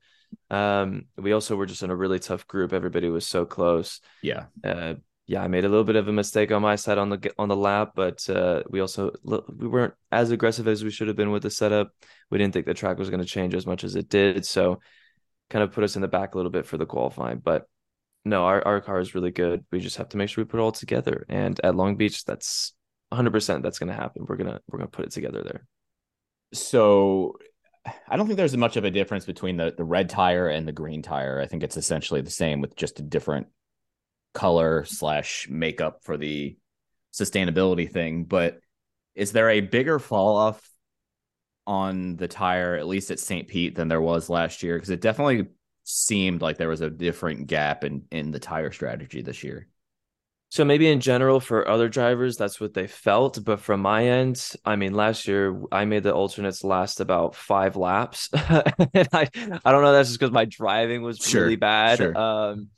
Um, 0.51 1.07
we 1.19 1.33
also 1.33 1.57
were 1.57 1.67
just 1.67 1.83
in 1.83 1.91
a 1.91 1.97
really 1.97 2.19
tough 2.19 2.47
group. 2.47 2.73
Everybody 2.73 3.09
was 3.09 3.27
so 3.27 3.45
close. 3.45 4.01
Yeah. 4.23 4.45
Uh, 4.65 4.95
yeah, 5.27 5.43
I 5.43 5.49
made 5.49 5.65
a 5.65 5.69
little 5.69 5.85
bit 5.85 5.97
of 5.97 6.09
a 6.09 6.13
mistake 6.13 6.51
on 6.51 6.63
my 6.63 6.77
side 6.77 6.99
on 6.99 7.11
the 7.11 7.33
on 7.39 7.49
the 7.49 7.57
lap, 7.57 7.93
but 7.95 8.29
uh, 8.29 8.63
we 8.69 8.81
also 8.81 9.13
we 9.25 9.69
weren't 9.69 9.95
as 10.11 10.31
aggressive 10.31 10.67
as 10.67 10.83
we 10.83 10.91
should 10.91 11.09
have 11.09 11.17
been 11.17 11.31
with 11.31 11.45
the 11.45 11.51
setup. 11.51 11.93
We 12.31 12.39
didn't 12.39 12.55
think 12.55 12.67
the 12.67 12.75
track 12.75 12.99
was 12.99 13.09
going 13.09 13.21
to 13.21 13.27
change 13.27 13.55
as 13.55 13.67
much 13.67 13.85
as 13.85 13.95
it 13.95 14.09
did, 14.09 14.45
so 14.45 14.81
kind 15.49 15.63
of 15.63 15.73
put 15.73 15.85
us 15.85 15.97
in 15.97 16.03
the 16.03 16.09
back 16.09 16.35
a 16.35 16.39
little 16.39 16.51
bit 16.51 16.67
for 16.67 16.77
the 16.77 16.87
qualifying. 16.87 17.39
But 17.39 17.67
no, 18.25 18.45
our 18.45 18.67
our 18.67 18.81
car 18.81 18.99
is 18.99 19.15
really 19.15 19.31
good. 19.31 19.65
We 19.71 19.79
just 19.79 19.97
have 19.99 20.09
to 20.11 20.17
make 20.17 20.29
sure 20.29 20.43
we 20.43 20.49
put 20.49 20.59
it 20.59 20.63
all 20.63 20.73
together. 20.73 21.25
And 21.29 21.59
at 21.63 21.77
Long 21.77 21.97
Beach, 21.97 22.25
that's 22.25 22.75
100 23.11 23.31
percent 23.31 23.63
that's 23.63 23.79
going 23.79 23.91
to 23.91 23.95
happen. 23.95 24.27
We're 24.27 24.37
gonna 24.37 24.61
we're 24.69 24.79
gonna 24.79 24.91
put 24.91 25.05
it 25.05 25.13
together 25.13 25.43
there. 25.45 25.67
So 26.53 27.39
I 28.09 28.17
don't 28.17 28.27
think 28.27 28.37
there's 28.37 28.57
much 28.57 28.77
of 28.77 28.85
a 28.85 28.91
difference 28.91 29.25
between 29.25 29.57
the 29.57 29.73
the 29.77 29.85
red 29.85 30.09
tire 30.09 30.49
and 30.49 30.67
the 30.67 30.73
green 30.73 31.01
tire. 31.01 31.41
I 31.41 31.47
think 31.47 31.63
it's 31.63 31.77
essentially 31.77 32.23
the 32.23 32.31
same 32.31 32.61
with 32.61 32.75
just 32.75 32.99
a 32.99 33.03
different 33.03 33.47
color 34.35 34.85
slash 34.85 35.47
makeup 35.51 36.01
for 36.03 36.17
the 36.17 36.57
sustainability 37.13 37.91
thing. 37.91 38.25
But 38.25 38.61
is 39.15 39.33
there 39.33 39.51
a 39.51 39.61
bigger 39.61 39.99
fall 39.99 40.37
off 40.37 40.69
on 41.67 42.17
the 42.17 42.29
tire, 42.29 42.75
at 42.77 42.87
least 42.87 43.11
at 43.11 43.21
St. 43.21 43.47
Pete, 43.49 43.75
than 43.75 43.89
there 43.89 44.01
was 44.01 44.29
last 44.29 44.63
year? 44.63 44.77
Because 44.77 44.91
it 44.91 45.01
definitely 45.01 45.47
seemed 45.85 46.43
like 46.43 46.57
there 46.59 46.69
was 46.69 46.81
a 46.81 46.91
different 46.91 47.47
gap 47.47 47.85
in 47.85 48.05
in 48.11 48.31
the 48.31 48.39
tire 48.39 48.73
strategy 48.73 49.23
this 49.23 49.45
year. 49.45 49.69
So 50.51 50.67
maybe 50.67 50.87
in 50.87 51.01
general 51.01 51.41
for 51.41 51.67
other 51.67 51.89
drivers, 51.89 52.37
that's 52.37 52.61
what 52.61 52.75
they 52.75 52.87
felt. 52.87 53.43
But 53.43 53.61
from 53.61 53.81
my 53.81 54.05
end, 54.05 54.51
I 54.67 54.77
mean, 54.77 54.93
last 54.93 55.27
year 55.27 55.59
I 55.73 55.87
made 55.87 56.03
the 56.03 56.13
alternates 56.13 56.63
last 56.63 57.01
about 57.01 57.35
five 57.35 57.75
laps. 57.75 58.29
and 58.35 59.09
I, 59.15 59.31
I 59.65 59.73
don't 59.73 59.83
know, 59.83 59.93
that's 59.93 60.11
just 60.11 60.21
because 60.21 60.31
my 60.33 60.45
driving 60.45 61.01
was 61.01 61.19
Sure, 61.21 61.45
really 61.45 61.57
bad. 61.57 61.97
sure. 61.97 62.17
Um, 62.19 62.69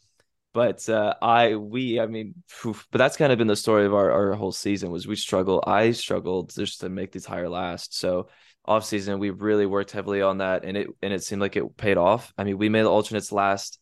but 0.55 0.89
uh, 0.89 1.15
I, 1.21 1.57
we, 1.57 1.99
I 1.99 2.07
mean, 2.07 2.35
phew, 2.47 2.77
but 2.93 2.99
that's 2.99 3.17
kind 3.17 3.33
of 3.33 3.39
been 3.39 3.49
the 3.49 3.57
story 3.57 3.85
of 3.85 3.93
our, 3.93 4.11
our 4.11 4.33
whole 4.35 4.53
season 4.53 4.91
was 4.91 5.07
we 5.07 5.17
struggle. 5.17 5.63
I 5.67 5.91
struggled 5.91 6.55
just 6.55 6.81
to 6.81 6.89
make 6.89 7.11
the 7.11 7.21
tire 7.21 7.49
last. 7.49 7.99
So 7.99 8.29
off 8.65 8.85
season, 8.85 9.19
we 9.19 9.31
really 9.31 9.67
worked 9.67 9.91
heavily 9.91 10.23
on 10.23 10.39
that, 10.39 10.65
and 10.65 10.77
it 10.77 10.87
and 11.03 11.13
it 11.13 11.23
seemed 11.25 11.43
like 11.43 11.57
it 11.57 11.77
paid 11.77 11.99
off. 11.99 12.33
I 12.39 12.45
mean, 12.45 12.57
we 12.57 12.69
made 12.69 12.83
the 12.83 12.91
alternates 12.91 13.33
last. 13.33 13.79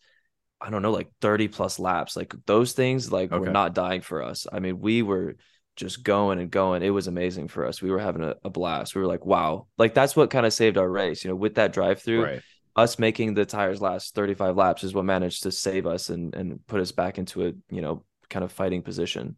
I 0.60 0.70
don't 0.70 0.82
know, 0.82 0.92
like 0.92 1.10
30 1.20 1.48
plus 1.48 1.78
laps. 1.78 2.16
Like 2.16 2.34
those 2.46 2.72
things, 2.72 3.12
like 3.12 3.30
were 3.30 3.50
not 3.50 3.74
dying 3.74 4.00
for 4.00 4.22
us. 4.22 4.46
I 4.50 4.60
mean, 4.60 4.80
we 4.80 5.02
were 5.02 5.36
just 5.76 6.02
going 6.02 6.38
and 6.38 6.50
going. 6.50 6.82
It 6.82 6.90
was 6.90 7.06
amazing 7.06 7.48
for 7.48 7.66
us. 7.66 7.82
We 7.82 7.90
were 7.90 7.98
having 7.98 8.22
a, 8.22 8.36
a 8.44 8.50
blast. 8.50 8.94
We 8.94 9.02
were 9.02 9.06
like, 9.08 9.26
wow. 9.26 9.66
Like 9.76 9.92
that's 9.92 10.16
what 10.16 10.30
kind 10.30 10.46
of 10.46 10.52
saved 10.52 10.78
our 10.78 10.88
race. 10.88 11.22
You 11.22 11.30
know, 11.30 11.36
with 11.36 11.56
that 11.56 11.72
drive 11.72 12.00
through, 12.00 12.24
Right. 12.24 12.42
Us 12.74 12.98
making 12.98 13.34
the 13.34 13.44
tires 13.44 13.80
last 13.82 14.14
35 14.14 14.56
laps 14.56 14.84
is 14.84 14.94
what 14.94 15.04
managed 15.04 15.42
to 15.44 15.52
save 15.52 15.86
us 15.86 16.08
and 16.10 16.34
and 16.34 16.66
put 16.66 16.80
us 16.80 16.92
back 16.92 17.18
into 17.18 17.46
a, 17.46 17.52
you 17.70 17.82
know, 17.82 18.04
kind 18.30 18.44
of 18.44 18.52
fighting 18.52 18.82
position. 18.82 19.36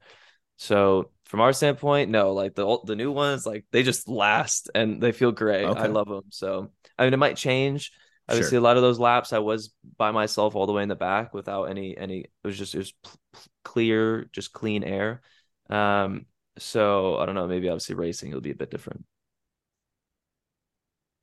So 0.57 1.11
from 1.25 1.40
our 1.40 1.53
standpoint, 1.53 2.11
no, 2.11 2.33
like 2.33 2.55
the 2.55 2.62
old- 2.64 2.87
the 2.87 2.94
new 2.94 3.11
ones, 3.11 3.44
like 3.44 3.64
they 3.73 3.83
just 3.83 4.09
last 4.09 4.70
and 4.75 5.03
they 5.03 5.11
feel 5.12 5.33
great. 5.33 5.64
I 5.64 5.87
love 5.87 6.09
them. 6.09 6.25
So 6.31 6.70
I 6.97 7.05
mean, 7.05 7.14
it 7.14 7.18
might 7.18 7.37
change. 7.37 7.90
Obviously, 8.29 8.51
Sure. 8.53 8.61
a 8.61 8.62
lot 8.62 8.77
of 8.77 8.83
those 8.83 8.99
laps, 8.99 9.33
I 9.35 9.40
was 9.40 9.75
by 9.99 10.11
myself 10.11 10.55
all 10.55 10.66
the 10.66 10.73
way 10.73 10.83
in 10.83 10.88
the 10.88 10.94
back 10.94 11.35
without 11.35 11.64
any 11.64 11.97
any. 11.97 12.20
It 12.20 12.31
was 12.44 12.57
just 12.57 12.75
it 12.75 12.79
was 12.79 12.92
p- 12.92 13.11
p- 13.35 13.40
clear, 13.64 14.25
just 14.33 14.53
clean 14.53 14.83
air. 14.85 15.20
Um, 15.68 16.27
so 16.57 17.18
I 17.18 17.27
don't 17.27 17.35
know. 17.35 17.47
Maybe 17.49 17.68
obviously 17.68 17.97
racing 17.97 18.29
it'll 18.31 18.40
be 18.40 18.53
a 18.53 18.55
bit 18.55 18.70
different. 18.70 19.05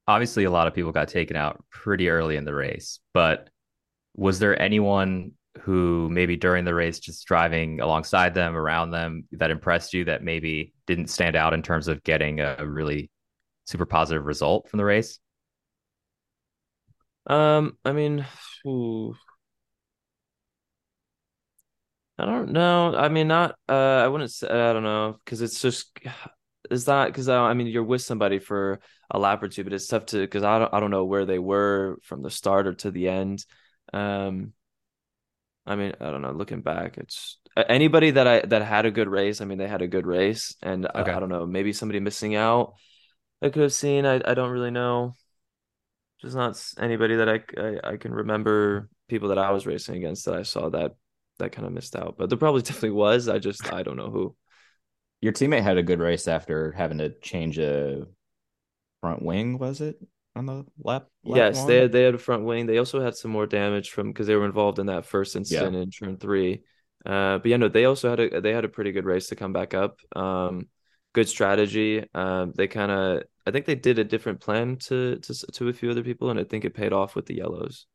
Obviously, 0.07 0.43
a 0.43 0.51
lot 0.51 0.67
of 0.67 0.73
people 0.73 0.91
got 0.91 1.07
taken 1.07 1.35
out 1.35 1.63
pretty 1.69 2.09
early 2.09 2.35
in 2.35 2.45
the 2.45 2.53
race, 2.53 2.99
but 3.13 3.49
was 4.15 4.39
there 4.39 4.59
anyone 4.61 5.31
who 5.61 6.09
maybe 6.09 6.35
during 6.35 6.65
the 6.65 6.73
race 6.73 6.99
just 6.99 7.25
driving 7.25 7.79
alongside 7.81 8.33
them, 8.33 8.55
around 8.55 8.91
them, 8.91 9.25
that 9.33 9.51
impressed 9.51 9.93
you 9.93 10.05
that 10.05 10.23
maybe 10.23 10.73
didn't 10.87 11.07
stand 11.07 11.35
out 11.35 11.53
in 11.53 11.61
terms 11.61 11.87
of 11.87 12.03
getting 12.03 12.39
a 12.39 12.65
really 12.65 13.09
super 13.65 13.85
positive 13.85 14.25
result 14.25 14.69
from 14.69 14.77
the 14.77 14.85
race? 14.85 15.19
Um, 17.27 17.77
I 17.85 17.91
mean, 17.91 18.25
ooh. 18.65 19.15
I 22.17 22.25
don't 22.25 22.51
know. 22.51 22.95
I 22.95 23.09
mean, 23.09 23.27
not. 23.27 23.55
Uh, 23.67 23.73
I 23.73 24.07
wouldn't 24.07 24.31
say. 24.31 24.47
I 24.47 24.73
don't 24.73 24.83
know 24.83 25.17
because 25.23 25.41
it's 25.41 25.61
just. 25.61 25.97
Is 26.69 26.85
that 26.85 27.07
because 27.07 27.27
I, 27.27 27.37
I 27.37 27.53
mean 27.53 27.67
you're 27.67 27.83
with 27.83 28.01
somebody 28.01 28.39
for 28.39 28.79
a 29.11 29.19
lap 29.19 29.43
or 29.43 29.49
two, 29.49 29.63
but 29.63 29.73
it's 29.73 29.87
tough 29.87 30.07
to 30.07 30.19
because 30.21 30.43
I 30.43 30.59
don't 30.59 30.73
I 30.73 30.79
don't 30.79 30.91
know 30.91 31.05
where 31.05 31.25
they 31.25 31.39
were 31.39 31.99
from 32.03 32.21
the 32.23 32.31
start 32.31 32.67
or 32.67 32.73
to 32.75 32.91
the 32.91 33.09
end. 33.09 33.45
Um, 33.93 34.53
I 35.65 35.75
mean 35.75 35.93
I 35.99 36.09
don't 36.11 36.21
know. 36.21 36.31
Looking 36.31 36.61
back, 36.61 36.97
it's 36.97 37.37
anybody 37.55 38.11
that 38.11 38.27
I 38.27 38.39
that 38.41 38.63
had 38.63 38.85
a 38.85 38.91
good 38.91 39.07
race. 39.09 39.41
I 39.41 39.45
mean 39.45 39.57
they 39.57 39.67
had 39.67 39.81
a 39.81 39.87
good 39.87 40.07
race, 40.07 40.55
and 40.61 40.87
I, 40.87 41.01
Okay. 41.01 41.11
I 41.11 41.19
don't 41.19 41.29
know. 41.29 41.45
Maybe 41.45 41.73
somebody 41.73 41.99
missing 41.99 42.35
out. 42.35 42.73
I 43.41 43.49
could 43.49 43.63
have 43.63 43.73
seen. 43.73 44.05
I 44.05 44.21
I 44.25 44.33
don't 44.33 44.51
really 44.51 44.71
know. 44.71 45.15
Just 46.21 46.35
not 46.35 46.61
anybody 46.79 47.15
that 47.15 47.29
I, 47.29 47.41
I 47.57 47.93
I 47.93 47.97
can 47.97 48.13
remember 48.13 48.89
people 49.07 49.29
that 49.29 49.37
I 49.37 49.51
was 49.51 49.65
racing 49.65 49.95
against 49.97 50.25
that 50.25 50.35
I 50.35 50.43
saw 50.43 50.69
that 50.69 50.95
that 51.39 51.51
kind 51.51 51.65
of 51.65 51.73
missed 51.73 51.95
out. 51.95 52.15
But 52.17 52.29
there 52.29 52.37
probably 52.37 52.61
definitely 52.63 52.91
was. 52.91 53.27
I 53.27 53.39
just 53.39 53.71
I 53.73 53.83
don't 53.83 53.97
know 53.97 54.11
who. 54.11 54.35
Your 55.21 55.33
teammate 55.33 55.63
had 55.63 55.77
a 55.77 55.83
good 55.83 55.99
race 55.99 56.27
after 56.27 56.71
having 56.73 56.99
to 56.99 57.09
change 57.21 57.59
a 57.59 58.05
front 59.01 59.21
wing, 59.21 59.57
was 59.57 59.81
it 59.81 59.97
on 60.35 60.45
the 60.45 60.65
lap? 60.83 61.07
lap 61.25 61.37
Yes, 61.37 61.57
one? 61.57 61.67
they 61.67 61.77
had 61.77 61.91
they 61.91 62.03
had 62.03 62.15
a 62.15 62.19
front 62.19 62.43
wing. 62.45 62.65
They 62.65 62.77
also 62.77 63.01
had 63.01 63.15
some 63.15 63.31
more 63.31 63.45
damage 63.45 63.89
from 63.89 64.07
because 64.07 64.27
they 64.27 64.35
were 64.35 64.45
involved 64.45 64.79
in 64.79 64.85
that 64.87 65.05
first 65.05 65.35
incident 65.35 65.75
in 65.75 65.89
turn 65.91 66.17
three. 66.17 66.63
Uh, 67.05 67.39
but 67.39 67.47
yeah, 67.47 67.57
no, 67.57 67.67
they 67.67 67.85
also 67.85 68.09
had 68.09 68.19
a 68.19 68.41
they 68.41 68.53
had 68.53 68.65
a 68.65 68.69
pretty 68.69 68.91
good 68.91 69.05
race 69.05 69.27
to 69.27 69.35
come 69.35 69.53
back 69.53 69.73
up. 69.73 69.99
Um, 70.15 70.67
good 71.13 71.27
strategy. 71.27 72.05
Um, 72.13 72.53
they 72.55 72.67
kind 72.67 72.91
of 72.91 73.23
I 73.45 73.51
think 73.51 73.65
they 73.65 73.75
did 73.75 73.99
a 73.99 74.03
different 74.03 74.39
plan 74.39 74.77
to 74.87 75.17
to 75.17 75.33
to 75.53 75.69
a 75.69 75.73
few 75.73 75.89
other 75.91 76.03
people, 76.03 76.29
and 76.29 76.39
I 76.39 76.43
think 76.43 76.63
it 76.63 76.73
paid 76.73 76.93
off 76.93 77.15
with 77.15 77.25
the 77.25 77.35
yellows. 77.35 77.87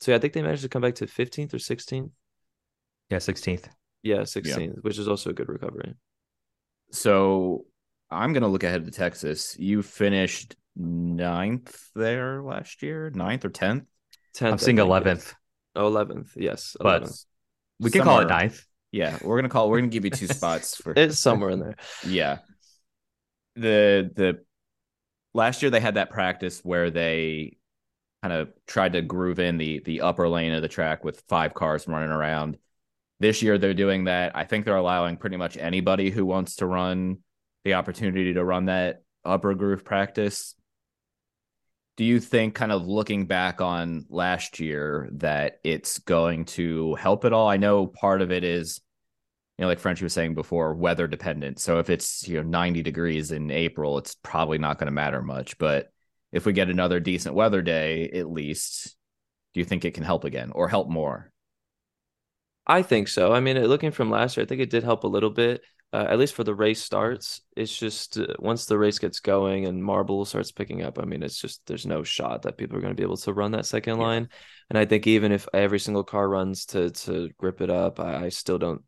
So 0.00 0.10
yeah, 0.10 0.16
I 0.16 0.20
think 0.20 0.32
they 0.32 0.42
managed 0.42 0.62
to 0.62 0.68
come 0.68 0.82
back 0.82 0.96
to 0.96 1.06
15th 1.06 1.54
or 1.54 1.58
16th. 1.58 2.10
Yeah, 3.08 3.18
16th. 3.18 3.68
Yeah, 4.02 4.24
16th, 4.24 4.82
which 4.82 4.98
is 4.98 5.08
also 5.08 5.30
a 5.30 5.32
good 5.32 5.48
recovery. 5.48 5.94
So 6.90 7.64
I'm 8.12 8.32
gonna 8.32 8.48
look 8.48 8.64
ahead 8.64 8.84
to 8.84 8.90
Texas. 8.90 9.56
You 9.58 9.82
finished 9.82 10.56
ninth 10.76 11.90
there 11.94 12.42
last 12.42 12.82
year, 12.82 13.10
ninth 13.14 13.44
or 13.44 13.50
tenth. 13.50 13.84
10th. 14.36 14.52
I'm 14.52 14.58
seeing 14.58 14.80
I 14.80 14.84
think, 14.84 15.04
11th, 15.06 15.16
yes. 15.16 15.34
Oh, 15.76 15.90
11th. 15.90 16.30
Yes. 16.36 16.76
but 16.80 17.10
we 17.80 17.90
can 17.90 18.02
call 18.02 18.20
it 18.20 18.28
ninth. 18.28 18.64
Yeah, 18.90 19.18
we're 19.22 19.36
gonna 19.38 19.48
call. 19.48 19.70
We're 19.70 19.78
gonna 19.78 19.88
give 19.88 20.04
you 20.04 20.10
two 20.10 20.26
spots 20.28 20.76
for. 20.76 20.92
it's 20.96 21.18
somewhere 21.18 21.50
in 21.50 21.60
there. 21.60 21.76
yeah. 22.06 22.38
The 23.56 24.10
the 24.14 24.44
last 25.34 25.62
year 25.62 25.70
they 25.70 25.80
had 25.80 25.94
that 25.94 26.10
practice 26.10 26.60
where 26.62 26.90
they 26.90 27.56
kind 28.22 28.34
of 28.34 28.52
tried 28.66 28.92
to 28.92 29.02
groove 29.02 29.38
in 29.38 29.58
the 29.58 29.80
the 29.80 30.02
upper 30.02 30.28
lane 30.28 30.52
of 30.52 30.62
the 30.62 30.68
track 30.68 31.04
with 31.04 31.22
five 31.28 31.54
cars 31.54 31.88
running 31.88 32.10
around. 32.10 32.58
This 33.20 33.42
year 33.42 33.58
they're 33.58 33.74
doing 33.74 34.04
that. 34.04 34.36
I 34.36 34.44
think 34.44 34.64
they're 34.64 34.76
allowing 34.76 35.16
pretty 35.16 35.36
much 35.36 35.56
anybody 35.56 36.10
who 36.10 36.24
wants 36.26 36.56
to 36.56 36.66
run 36.66 37.18
the 37.64 37.74
opportunity 37.74 38.34
to 38.34 38.44
run 38.44 38.66
that 38.66 39.02
upper 39.24 39.54
groove 39.54 39.84
practice. 39.84 40.54
Do 41.96 42.04
you 42.04 42.20
think, 42.20 42.54
kind 42.54 42.72
of 42.72 42.86
looking 42.86 43.26
back 43.26 43.60
on 43.60 44.06
last 44.08 44.60
year, 44.60 45.10
that 45.12 45.58
it's 45.62 45.98
going 45.98 46.46
to 46.46 46.94
help 46.94 47.24
at 47.24 47.32
all? 47.32 47.48
I 47.48 47.58
know 47.58 47.86
part 47.86 48.22
of 48.22 48.32
it 48.32 48.44
is, 48.44 48.80
you 49.58 49.62
know, 49.62 49.68
like 49.68 49.78
Frenchie 49.78 50.04
was 50.04 50.14
saying 50.14 50.34
before, 50.34 50.74
weather 50.74 51.06
dependent. 51.06 51.60
So 51.60 51.78
if 51.78 51.90
it's, 51.90 52.26
you 52.26 52.38
know, 52.38 52.48
90 52.48 52.82
degrees 52.82 53.30
in 53.30 53.50
April, 53.50 53.98
it's 53.98 54.14
probably 54.14 54.56
not 54.58 54.78
going 54.78 54.86
to 54.86 54.92
matter 54.92 55.20
much. 55.20 55.58
But 55.58 55.92
if 56.32 56.46
we 56.46 56.54
get 56.54 56.70
another 56.70 56.98
decent 56.98 57.34
weather 57.34 57.60
day, 57.60 58.08
at 58.08 58.30
least, 58.30 58.96
do 59.52 59.60
you 59.60 59.66
think 59.66 59.84
it 59.84 59.92
can 59.92 60.02
help 60.02 60.24
again 60.24 60.50
or 60.52 60.68
help 60.68 60.88
more? 60.88 61.30
I 62.66 62.82
think 62.82 63.08
so. 63.08 63.32
I 63.32 63.40
mean, 63.40 63.58
looking 63.66 63.90
from 63.90 64.10
last 64.10 64.36
year, 64.36 64.44
I 64.44 64.46
think 64.46 64.62
it 64.62 64.70
did 64.70 64.82
help 64.82 65.04
a 65.04 65.08
little 65.08 65.30
bit, 65.30 65.60
uh, 65.92 66.06
at 66.08 66.18
least 66.18 66.34
for 66.34 66.44
the 66.44 66.54
race 66.54 66.82
starts. 66.82 67.42
It's 67.56 67.76
just 67.76 68.18
uh, 68.18 68.26
once 68.38 68.66
the 68.66 68.78
race 68.78 68.98
gets 68.98 69.20
going 69.20 69.66
and 69.66 69.82
marble 69.82 70.24
starts 70.24 70.52
picking 70.52 70.82
up, 70.82 70.98
I 70.98 71.04
mean, 71.04 71.22
it's 71.22 71.40
just 71.40 71.60
there's 71.66 71.86
no 71.86 72.02
shot 72.02 72.42
that 72.42 72.56
people 72.56 72.76
are 72.78 72.80
going 72.80 72.92
to 72.94 72.96
be 73.00 73.02
able 73.04 73.16
to 73.18 73.32
run 73.32 73.52
that 73.52 73.66
second 73.66 73.98
Yeah. 73.98 73.98
line. 73.98 74.28
And 74.70 74.78
I 74.78 74.86
think 74.86 75.06
even 75.06 75.32
if 75.32 75.48
every 75.52 75.78
single 75.80 76.04
car 76.04 76.28
runs 76.28 76.66
to 76.66 76.90
to 76.90 77.30
grip 77.38 77.60
it 77.60 77.70
up, 77.70 78.00
I, 78.00 78.26
I 78.26 78.28
still 78.30 78.58
don't. 78.58 78.82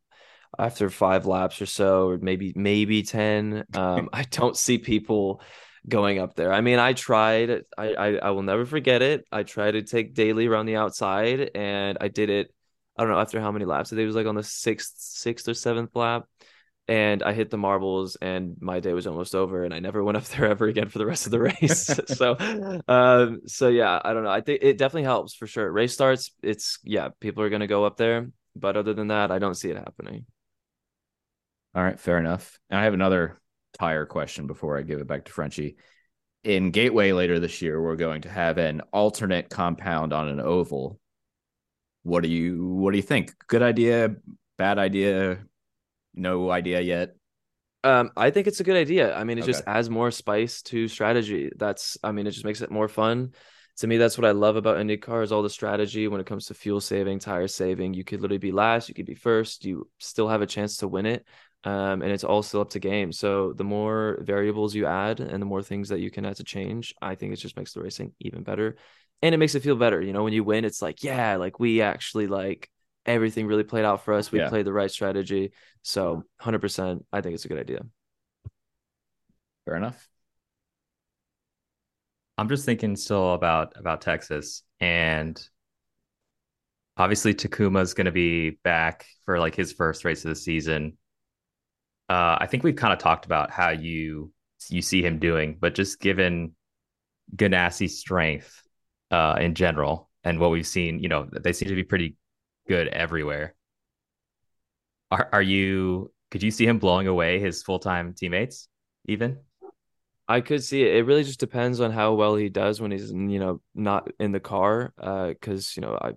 After 0.56 0.88
five 0.88 1.26
laps 1.26 1.60
or 1.60 1.66
so, 1.66 2.08
or 2.08 2.18
maybe 2.18 2.52
maybe 2.54 3.02
ten, 3.02 3.64
um, 3.74 4.08
I 4.12 4.22
don't 4.22 4.56
see 4.56 4.78
people 4.78 5.42
going 5.88 6.18
up 6.20 6.34
there. 6.36 6.52
I 6.52 6.60
mean, 6.60 6.78
I 6.78 6.92
tried. 6.92 7.64
I, 7.76 7.94
I 7.94 8.16
I 8.16 8.30
will 8.30 8.42
never 8.42 8.64
forget 8.64 9.02
it. 9.02 9.24
I 9.32 9.42
tried 9.42 9.72
to 9.72 9.82
take 9.82 10.14
Daly 10.14 10.46
around 10.46 10.66
the 10.66 10.76
outside, 10.76 11.50
and 11.56 11.98
I 12.00 12.06
did 12.08 12.30
it. 12.30 12.54
I 12.96 13.02
don't 13.02 13.10
know 13.12 13.18
after 13.18 13.40
how 13.40 13.50
many 13.50 13.64
laps. 13.64 13.92
I 13.92 13.96
think 13.96 14.04
it 14.04 14.06
was 14.06 14.14
like 14.16 14.26
on 14.28 14.36
the 14.36 14.44
sixth, 14.44 14.94
sixth 14.96 15.48
or 15.48 15.54
seventh 15.54 15.96
lap, 15.96 16.26
and 16.86 17.22
I 17.22 17.32
hit 17.32 17.50
the 17.50 17.56
marbles, 17.56 18.16
and 18.16 18.56
my 18.60 18.80
day 18.80 18.92
was 18.92 19.06
almost 19.06 19.34
over, 19.34 19.64
and 19.64 19.72
I 19.72 19.78
never 19.78 20.04
went 20.04 20.16
up 20.16 20.24
there 20.28 20.46
ever 20.46 20.66
again 20.66 20.88
for 20.88 20.98
the 20.98 21.06
rest 21.06 21.26
of 21.26 21.32
the 21.32 21.40
race. 21.40 21.86
so, 22.06 22.36
um, 22.88 23.40
so 23.46 23.68
yeah, 23.68 24.00
I 24.04 24.12
don't 24.12 24.24
know. 24.24 24.30
I 24.30 24.40
think 24.40 24.60
it 24.62 24.78
definitely 24.78 25.04
helps 25.04 25.34
for 25.34 25.46
sure. 25.46 25.70
Race 25.70 25.94
starts, 25.94 26.32
it's 26.42 26.78
yeah, 26.84 27.08
people 27.20 27.42
are 27.42 27.50
gonna 27.50 27.66
go 27.66 27.84
up 27.84 27.96
there, 27.96 28.28
but 28.54 28.76
other 28.76 28.94
than 28.94 29.08
that, 29.08 29.30
I 29.30 29.38
don't 29.38 29.54
see 29.54 29.70
it 29.70 29.76
happening. 29.76 30.26
All 31.74 31.82
right, 31.82 31.98
fair 31.98 32.18
enough. 32.18 32.58
And 32.70 32.78
I 32.78 32.84
have 32.84 32.94
another 32.94 33.40
tire 33.78 34.06
question 34.06 34.46
before 34.46 34.78
I 34.78 34.82
give 34.82 35.00
it 35.00 35.08
back 35.08 35.24
to 35.24 35.32
Frenchie. 35.32 35.76
In 36.44 36.70
Gateway 36.70 37.12
later 37.12 37.40
this 37.40 37.62
year, 37.62 37.80
we're 37.80 37.96
going 37.96 38.22
to 38.22 38.28
have 38.28 38.58
an 38.58 38.82
alternate 38.92 39.48
compound 39.48 40.12
on 40.12 40.28
an 40.28 40.40
oval. 40.40 41.00
What 42.02 42.22
do 42.22 42.28
you 42.28 42.66
what 42.66 42.90
do 42.90 42.98
you 42.98 43.02
think? 43.02 43.32
Good 43.48 43.62
idea, 43.62 44.14
bad 44.58 44.78
idea, 44.78 45.38
no 46.14 46.50
idea 46.50 46.80
yet. 46.80 47.16
Um, 47.82 48.10
I 48.16 48.30
think 48.30 48.46
it's 48.46 48.60
a 48.60 48.64
good 48.64 48.76
idea. 48.76 49.14
I 49.14 49.24
mean, 49.24 49.38
it 49.38 49.44
just 49.44 49.62
adds 49.66 49.90
more 49.90 50.10
spice 50.10 50.62
to 50.62 50.88
strategy. 50.88 51.50
That's, 51.54 51.98
I 52.02 52.12
mean, 52.12 52.26
it 52.26 52.30
just 52.30 52.46
makes 52.46 52.62
it 52.62 52.70
more 52.70 52.88
fun. 52.88 53.34
To 53.78 53.86
me, 53.86 53.98
that's 53.98 54.16
what 54.16 54.24
I 54.24 54.30
love 54.30 54.56
about 54.56 54.78
IndyCar 54.78 55.22
is 55.22 55.32
all 55.32 55.42
the 55.42 55.50
strategy 55.50 56.08
when 56.08 56.20
it 56.20 56.26
comes 56.26 56.46
to 56.46 56.54
fuel 56.54 56.80
saving, 56.80 57.18
tire 57.18 57.48
saving. 57.48 57.92
You 57.92 58.04
could 58.04 58.22
literally 58.22 58.38
be 58.38 58.52
last, 58.52 58.88
you 58.88 58.94
could 58.94 59.04
be 59.04 59.14
first, 59.14 59.64
you 59.64 59.90
still 59.98 60.28
have 60.28 60.40
a 60.40 60.46
chance 60.46 60.78
to 60.78 60.88
win 60.88 61.04
it. 61.04 61.26
Um, 61.64 62.00
and 62.02 62.12
it's 62.12 62.24
all 62.24 62.42
still 62.42 62.60
up 62.60 62.70
to 62.70 62.78
game. 62.78 63.10
So 63.10 63.52
the 63.52 63.64
more 63.64 64.18
variables 64.22 64.74
you 64.74 64.86
add 64.86 65.20
and 65.20 65.42
the 65.42 65.46
more 65.46 65.62
things 65.62 65.88
that 65.88 66.00
you 66.00 66.10
can 66.10 66.24
add 66.24 66.36
to 66.36 66.44
change, 66.44 66.94
I 67.02 67.16
think 67.16 67.32
it 67.32 67.36
just 67.36 67.56
makes 67.56 67.72
the 67.72 67.82
racing 67.82 68.12
even 68.20 68.44
better. 68.44 68.76
And 69.20 69.34
it 69.34 69.38
makes 69.38 69.54
it 69.54 69.62
feel 69.62 69.76
better. 69.76 70.00
You 70.00 70.12
know, 70.12 70.24
when 70.24 70.34
you 70.34 70.44
win, 70.44 70.64
it's 70.64 70.82
like, 70.82 71.02
yeah, 71.02 71.36
like 71.36 71.58
we 71.58 71.80
actually 71.80 72.28
like 72.28 72.70
everything 73.06 73.46
really 73.46 73.64
played 73.64 73.84
out 73.84 74.04
for 74.04 74.14
us. 74.14 74.32
We 74.32 74.38
Yeah. 74.40 74.48
played 74.48 74.66
the 74.66 74.72
right 74.72 74.90
strategy. 74.90 75.52
So 75.82 76.24
100%, 76.38 77.04
I 77.12 77.20
think 77.20 77.34
it's 77.34 77.44
a 77.44 77.48
good 77.48 77.58
idea. 77.58 77.84
Fair 79.64 79.76
enough. 79.76 80.08
I'm 82.36 82.48
just 82.48 82.64
thinking 82.64 82.96
still 82.96 83.34
about 83.34 83.74
about 83.76 84.00
Texas 84.00 84.62
and 84.80 85.40
obviously 86.96 87.34
Takuma's 87.34 87.94
going 87.94 88.06
to 88.06 88.12
be 88.12 88.50
back 88.50 89.06
for 89.24 89.38
like 89.38 89.54
his 89.54 89.72
first 89.72 90.04
race 90.04 90.24
of 90.24 90.30
the 90.30 90.34
season. 90.36 90.96
Uh, 92.08 92.36
I 92.40 92.46
think 92.46 92.62
we've 92.62 92.76
kind 92.76 92.92
of 92.92 92.98
talked 92.98 93.24
about 93.24 93.50
how 93.50 93.70
you 93.70 94.32
you 94.70 94.82
see 94.82 95.02
him 95.02 95.18
doing, 95.18 95.58
but 95.60 95.74
just 95.74 96.00
given 96.00 96.54
Ganassi's 97.36 97.98
strength 97.98 98.62
uh, 99.10 99.36
in 99.40 99.54
general 99.54 100.10
and 100.22 100.38
what 100.38 100.50
we've 100.50 100.66
seen, 100.66 100.98
you 100.98 101.08
know, 101.08 101.28
they 101.42 101.52
seem 101.52 101.68
to 101.68 101.74
be 101.74 101.84
pretty 101.84 102.16
good 102.66 102.88
everywhere. 102.88 103.54
Are 105.10 105.28
are 105.32 105.42
you? 105.42 106.10
Could 106.30 106.42
you 106.42 106.50
see 106.50 106.66
him 106.66 106.78
blowing 106.78 107.06
away 107.06 107.38
his 107.38 107.62
full 107.62 107.78
time 107.78 108.14
teammates 108.14 108.68
even? 109.06 109.38
I 110.26 110.40
could 110.40 110.64
see 110.64 110.82
it. 110.82 110.96
It 110.96 111.04
really 111.04 111.22
just 111.22 111.38
depends 111.38 111.80
on 111.80 111.90
how 111.90 112.14
well 112.14 112.34
he 112.34 112.48
does 112.48 112.80
when 112.80 112.90
he's, 112.90 113.10
you 113.10 113.38
know, 113.38 113.60
not 113.74 114.10
in 114.18 114.32
the 114.32 114.40
car. 114.40 114.94
Uh, 114.98 115.28
because 115.28 115.76
you 115.76 115.82
know, 115.82 115.98
I, 116.00 116.12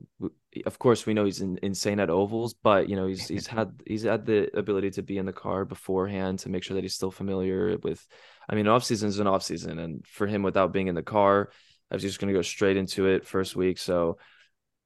of 0.65 0.79
course, 0.79 1.05
we 1.05 1.13
know 1.13 1.25
he's 1.25 1.41
in, 1.41 1.59
insane 1.61 1.99
at 1.99 2.09
ovals, 2.09 2.53
but 2.53 2.87
you 2.89 2.95
know, 2.95 3.07
he's 3.07 3.27
he's 3.27 3.47
had 3.57 3.81
he's 3.85 4.03
had 4.03 4.25
the 4.25 4.49
ability 4.57 4.91
to 4.91 5.03
be 5.03 5.17
in 5.17 5.25
the 5.25 5.33
car 5.33 5.65
beforehand 5.65 6.39
to 6.39 6.49
make 6.49 6.63
sure 6.63 6.75
that 6.75 6.83
he's 6.83 6.95
still 6.95 7.11
familiar 7.11 7.77
with. 7.83 8.05
I 8.49 8.55
mean, 8.55 8.67
off 8.67 8.85
season 8.85 9.09
is 9.09 9.19
an 9.19 9.27
off 9.27 9.43
season, 9.43 9.77
and 9.77 10.05
for 10.07 10.25
him, 10.25 10.41
without 10.41 10.71
being 10.71 10.87
in 10.87 10.95
the 10.95 11.03
car, 11.03 11.51
I 11.91 11.95
was 11.95 12.01
just 12.01 12.19
going 12.19 12.33
to 12.33 12.37
go 12.37 12.43
straight 12.43 12.77
into 12.77 13.07
it 13.07 13.27
first 13.27 13.57
week. 13.57 13.77
So 13.77 14.19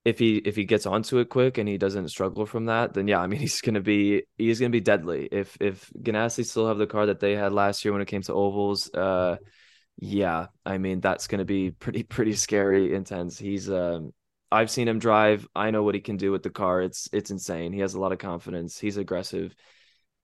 if 0.03 0.17
he 0.17 0.37
if 0.37 0.55
he 0.55 0.65
gets 0.65 0.85
onto 0.85 1.19
it 1.19 1.29
quick 1.29 1.57
and 1.57 1.69
he 1.69 1.77
doesn't 1.77 2.09
struggle 2.09 2.45
from 2.45 2.65
that, 2.65 2.93
then 2.93 3.07
yeah, 3.07 3.19
I 3.19 3.27
mean 3.27 3.39
he's 3.41 3.61
gonna 3.61 3.81
be 3.81 4.23
he's 4.37 4.59
gonna 4.59 4.69
be 4.69 4.81
deadly. 4.81 5.27
If 5.31 5.57
if 5.59 5.91
Ganassi 5.97 6.45
still 6.45 6.67
have 6.67 6.77
the 6.77 6.87
car 6.87 7.07
that 7.07 7.19
they 7.19 7.35
had 7.35 7.53
last 7.53 7.85
year 7.85 7.93
when 7.93 8.01
it 8.01 8.07
came 8.07 8.23
to 8.23 8.33
ovals, 8.33 8.93
uh, 8.93 9.37
yeah, 9.97 10.47
I 10.65 10.77
mean 10.77 11.01
that's 11.01 11.27
gonna 11.27 11.45
be 11.45 11.71
pretty 11.79 12.03
pretty 12.03 12.33
scary, 12.33 12.93
intense. 12.95 13.37
He's 13.37 13.69
um, 13.69 14.13
I've 14.51 14.71
seen 14.71 14.87
him 14.87 14.99
drive. 14.99 15.47
I 15.55 15.71
know 15.71 15.83
what 15.83 15.95
he 15.95 16.01
can 16.01 16.17
do 16.17 16.31
with 16.31 16.43
the 16.43 16.49
car. 16.49 16.81
It's 16.81 17.09
it's 17.13 17.31
insane. 17.31 17.73
He 17.73 17.79
has 17.81 17.93
a 17.93 17.99
lot 17.99 18.11
of 18.11 18.17
confidence. 18.19 18.79
He's 18.79 18.97
aggressive, 18.97 19.55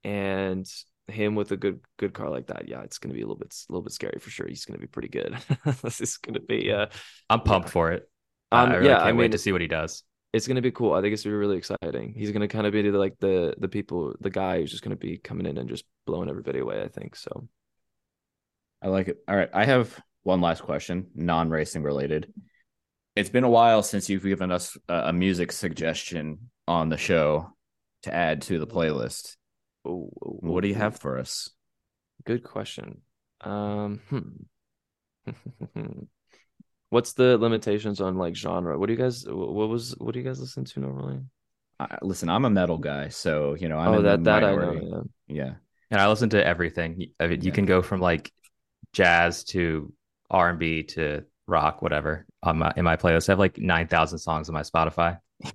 and 0.03 0.67
him 1.07 1.35
with 1.35 1.51
a 1.51 1.57
good 1.57 1.79
good 1.97 2.13
car 2.13 2.29
like 2.29 2.47
that, 2.47 2.67
yeah, 2.67 2.81
it's 2.81 2.97
gonna 2.97 3.13
be 3.13 3.21
a 3.21 3.25
little 3.25 3.37
bit 3.37 3.53
a 3.69 3.71
little 3.71 3.83
bit 3.83 3.93
scary 3.93 4.19
for 4.19 4.29
sure. 4.31 4.47
He's 4.47 4.65
gonna 4.65 4.79
be 4.79 4.87
pretty 4.87 5.09
good. 5.09 5.37
this 5.83 6.01
is 6.01 6.17
gonna 6.17 6.39
be 6.39 6.71
uh, 6.71 6.87
I'm 7.29 7.41
pumped 7.41 7.69
for 7.69 7.91
it. 7.91 8.09
Um, 8.51 8.71
I 8.71 8.75
really 8.75 8.89
yeah, 8.89 8.99
can't 8.99 9.09
I 9.09 9.13
wait 9.13 9.31
mean, 9.31 9.31
to 9.31 9.37
see 9.37 9.51
what 9.51 9.61
he 9.61 9.67
does. 9.67 10.03
it's 10.33 10.47
gonna 10.47 10.61
be 10.61 10.71
cool. 10.71 10.93
I 10.93 11.01
think 11.01 11.13
it's 11.13 11.23
gonna 11.23 11.35
be 11.35 11.39
really 11.39 11.57
exciting. 11.57 12.13
He's 12.15 12.31
gonna 12.31 12.47
kind 12.47 12.67
of 12.67 12.73
be 12.73 12.89
the, 12.89 12.97
like 12.97 13.17
the 13.19 13.55
the 13.57 13.67
people, 13.67 14.13
the 14.19 14.29
guy 14.29 14.59
who's 14.59 14.71
just 14.71 14.83
gonna 14.83 14.95
be 14.95 15.17
coming 15.17 15.45
in 15.45 15.57
and 15.57 15.69
just 15.69 15.85
blowing 16.05 16.29
everybody 16.29 16.59
away. 16.59 16.81
I 16.83 16.87
think 16.89 17.15
so. 17.15 17.47
I 18.81 18.87
like 18.89 19.07
it. 19.07 19.17
All 19.27 19.35
right. 19.35 19.49
I 19.53 19.65
have 19.65 19.99
one 20.23 20.41
last 20.41 20.61
question, 20.63 21.07
non 21.15 21.49
racing 21.49 21.83
related. 21.83 22.31
It's 23.15 23.29
been 23.29 23.43
a 23.43 23.49
while 23.49 23.81
since 23.81 24.09
you've 24.09 24.23
given 24.23 24.51
us 24.51 24.77
a, 24.87 25.07
a 25.09 25.13
music 25.13 25.51
suggestion 25.51 26.51
on 26.67 26.89
the 26.89 26.97
show 26.97 27.51
to 28.03 28.13
add 28.13 28.43
to 28.43 28.59
the 28.59 28.67
playlist. 28.67 29.37
Oh, 29.85 30.11
oh, 30.23 30.37
What 30.41 30.61
do 30.61 30.67
you 30.67 30.75
have 30.75 30.97
for 30.99 31.17
us? 31.17 31.49
Good 32.25 32.43
question. 32.43 33.01
Um, 33.41 34.01
hmm. 34.09 35.33
What's 36.89 37.13
the 37.13 37.37
limitations 37.37 38.01
on 38.01 38.17
like 38.17 38.35
genre? 38.35 38.77
What 38.77 38.87
do 38.87 38.93
you 38.93 38.99
guys? 38.99 39.25
What 39.25 39.69
was? 39.69 39.95
What 39.97 40.13
do 40.13 40.19
you 40.19 40.25
guys 40.25 40.39
listen 40.39 40.65
to 40.65 40.79
normally? 40.79 41.21
I, 41.79 41.97
listen, 42.01 42.29
I'm 42.29 42.45
a 42.45 42.49
metal 42.49 42.77
guy, 42.77 43.09
so 43.09 43.55
you 43.55 43.69
know 43.69 43.77
I'm 43.77 43.93
oh, 43.93 43.93
in 43.93 44.03
that 44.03 44.23
the 44.23 44.23
that 44.23 44.43
I 44.43 44.55
know. 44.55 44.83
Yeah. 45.27 45.55
And 45.91 46.01
I 46.01 46.07
listen 46.09 46.29
to 46.31 46.45
everything. 46.45 46.95
Y- 46.99 47.07
I 47.19 47.27
mean, 47.27 47.41
you 47.41 47.51
Yeah. 47.51 47.51
can 47.51 47.65
go 47.65 47.81
from 47.81 48.01
like 48.01 48.31
jazz 48.93 49.43
to 49.45 49.93
R 50.31 50.49
and 50.51 50.59
B 50.59 50.83
to 50.83 51.25
rock, 51.47 51.81
whatever. 51.81 52.25
On 52.43 52.57
my 52.59 52.73
in 52.77 52.85
my 52.85 52.97
playlist, 52.97 53.29
I 53.29 53.33
have 53.33 53.39
like 53.39 53.57
nine 53.59 53.87
thousand 53.87 54.19
songs 54.19 54.49
on 54.49 54.53
my 54.53 54.63
Spotify. 54.63 55.19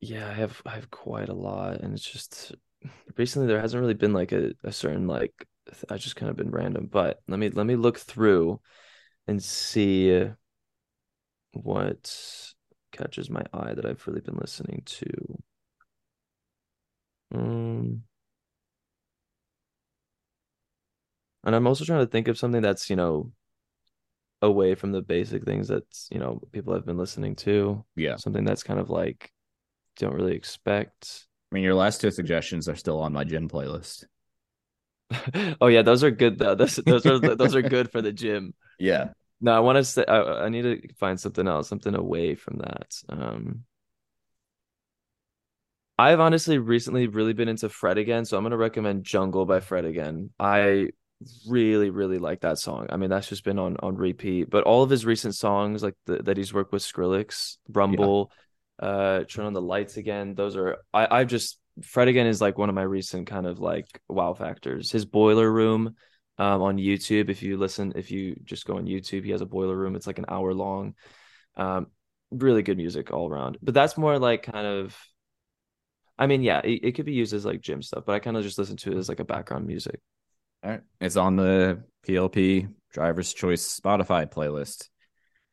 Yeah, 0.00 0.28
I 0.28 0.32
have 0.34 0.60
I 0.66 0.70
have 0.74 0.90
quite 0.90 1.28
a 1.28 1.34
lot, 1.34 1.80
and 1.80 1.94
it's 1.94 2.08
just 2.10 2.54
recently 3.16 3.48
there 3.48 3.60
hasn't 3.60 3.80
really 3.80 3.94
been 3.94 4.12
like 4.12 4.32
a, 4.32 4.52
a 4.64 4.72
certain 4.72 5.06
like 5.06 5.32
I 5.90 5.96
just 5.98 6.16
kind 6.16 6.30
of 6.30 6.36
been 6.36 6.50
random. 6.50 6.86
But 6.86 7.20
let 7.28 7.38
me 7.38 7.50
let 7.50 7.66
me 7.66 7.76
look 7.76 7.98
through 7.98 8.60
and 9.26 9.42
see 9.42 10.30
what 11.52 12.52
catches 12.92 13.30
my 13.30 13.42
eye 13.52 13.74
that 13.74 13.84
I've 13.86 14.06
really 14.06 14.20
been 14.20 14.36
listening 14.36 14.82
to. 14.86 15.42
Um, 17.34 18.04
and 21.44 21.54
I'm 21.54 21.66
also 21.66 21.84
trying 21.84 22.04
to 22.04 22.10
think 22.10 22.28
of 22.28 22.38
something 22.38 22.62
that's 22.62 22.88
you 22.88 22.96
know 22.96 23.32
away 24.42 24.74
from 24.74 24.92
the 24.92 25.02
basic 25.02 25.44
things 25.44 25.68
that's 25.68 26.08
you 26.10 26.18
know 26.18 26.40
people 26.52 26.74
have 26.74 26.86
been 26.86 26.98
listening 26.98 27.34
to. 27.36 27.84
Yeah. 27.96 28.16
Something 28.16 28.44
that's 28.44 28.62
kind 28.62 28.78
of 28.78 28.90
like 28.90 29.32
don't 29.96 30.14
really 30.14 30.34
expect. 30.34 31.26
I 31.50 31.54
mean, 31.54 31.64
your 31.64 31.74
last 31.74 32.00
two 32.00 32.10
suggestions 32.10 32.68
are 32.68 32.76
still 32.76 33.00
on 33.00 33.12
my 33.12 33.24
gym 33.24 33.48
playlist. 33.48 34.04
oh 35.60 35.66
yeah, 35.66 35.82
those 35.82 36.04
are 36.04 36.10
good 36.10 36.38
though. 36.38 36.54
Those 36.54 36.76
those 36.76 37.06
are 37.06 37.18
those 37.18 37.54
are 37.54 37.62
good 37.62 37.90
for 37.90 38.02
the 38.02 38.12
gym. 38.12 38.54
Yeah. 38.76 39.10
No, 39.40 39.52
I 39.52 39.60
want 39.60 39.76
to 39.76 39.84
say 39.84 40.04
I, 40.04 40.46
I 40.46 40.48
need 40.48 40.62
to 40.62 40.94
find 40.94 41.18
something 41.18 41.46
else, 41.46 41.68
something 41.68 41.94
away 41.94 42.34
from 42.34 42.58
that. 42.58 42.92
Um, 43.08 43.62
I've 45.96 46.18
honestly 46.18 46.58
recently 46.58 47.06
really 47.06 47.34
been 47.34 47.48
into 47.48 47.68
Fred 47.68 47.98
again, 47.98 48.24
so 48.24 48.36
I'm 48.36 48.42
gonna 48.42 48.56
recommend 48.56 49.04
Jungle 49.04 49.46
by 49.46 49.60
Fred 49.60 49.84
again. 49.84 50.30
I 50.40 50.88
really 51.46 51.90
really 51.90 52.18
like 52.18 52.40
that 52.40 52.58
song. 52.58 52.88
I 52.90 52.96
mean, 52.96 53.10
that's 53.10 53.28
just 53.28 53.44
been 53.44 53.58
on 53.60 53.76
on 53.80 53.96
repeat. 53.96 54.50
But 54.50 54.64
all 54.64 54.82
of 54.82 54.90
his 54.90 55.06
recent 55.06 55.36
songs, 55.36 55.82
like 55.82 55.94
the, 56.06 56.22
that 56.24 56.36
he's 56.36 56.52
worked 56.52 56.72
with 56.72 56.82
Skrillex, 56.82 57.58
Rumble, 57.68 58.32
uh, 58.80 59.24
Turn 59.24 59.46
on 59.46 59.52
the 59.52 59.62
Lights 59.62 59.96
again. 59.96 60.34
Those 60.34 60.56
are 60.56 60.78
I 60.92 61.20
I've 61.20 61.28
just 61.28 61.58
Fred 61.82 62.08
again 62.08 62.26
is 62.26 62.40
like 62.40 62.58
one 62.58 62.68
of 62.68 62.74
my 62.74 62.82
recent 62.82 63.26
kind 63.26 63.46
of 63.46 63.58
like 63.58 63.86
wow 64.08 64.34
factors. 64.34 64.90
His 64.90 65.04
Boiler 65.04 65.50
Room 65.50 65.96
um, 66.38 66.62
on 66.62 66.78
YouTube. 66.78 67.30
If 67.30 67.42
you 67.42 67.56
listen, 67.56 67.92
if 67.96 68.10
you 68.10 68.36
just 68.44 68.66
go 68.66 68.76
on 68.76 68.86
YouTube, 68.86 69.24
he 69.24 69.30
has 69.30 69.40
a 69.40 69.46
boiler 69.46 69.76
room. 69.76 69.96
It's 69.96 70.06
like 70.06 70.18
an 70.18 70.26
hour 70.28 70.54
long. 70.54 70.94
Um, 71.56 71.88
really 72.30 72.62
good 72.62 72.76
music 72.76 73.12
all 73.12 73.28
around. 73.28 73.58
But 73.62 73.74
that's 73.74 73.96
more 73.96 74.18
like 74.18 74.44
kind 74.44 74.66
of, 74.66 74.96
I 76.18 76.26
mean, 76.26 76.42
yeah, 76.42 76.60
it, 76.62 76.80
it 76.84 76.92
could 76.92 77.06
be 77.06 77.12
used 77.12 77.34
as 77.34 77.44
like 77.44 77.60
gym 77.60 77.82
stuff, 77.82 78.04
but 78.06 78.14
I 78.14 78.18
kind 78.20 78.36
of 78.36 78.42
just 78.42 78.58
listen 78.58 78.76
to 78.78 78.92
it 78.92 78.98
as 78.98 79.08
like 79.08 79.20
a 79.20 79.24
background 79.24 79.66
music. 79.66 80.00
All 80.62 80.70
right. 80.70 80.80
It's 81.00 81.16
on 81.16 81.36
the 81.36 81.82
PLP 82.06 82.72
Driver's 82.92 83.32
Choice 83.32 83.80
Spotify 83.80 84.30
playlist, 84.30 84.88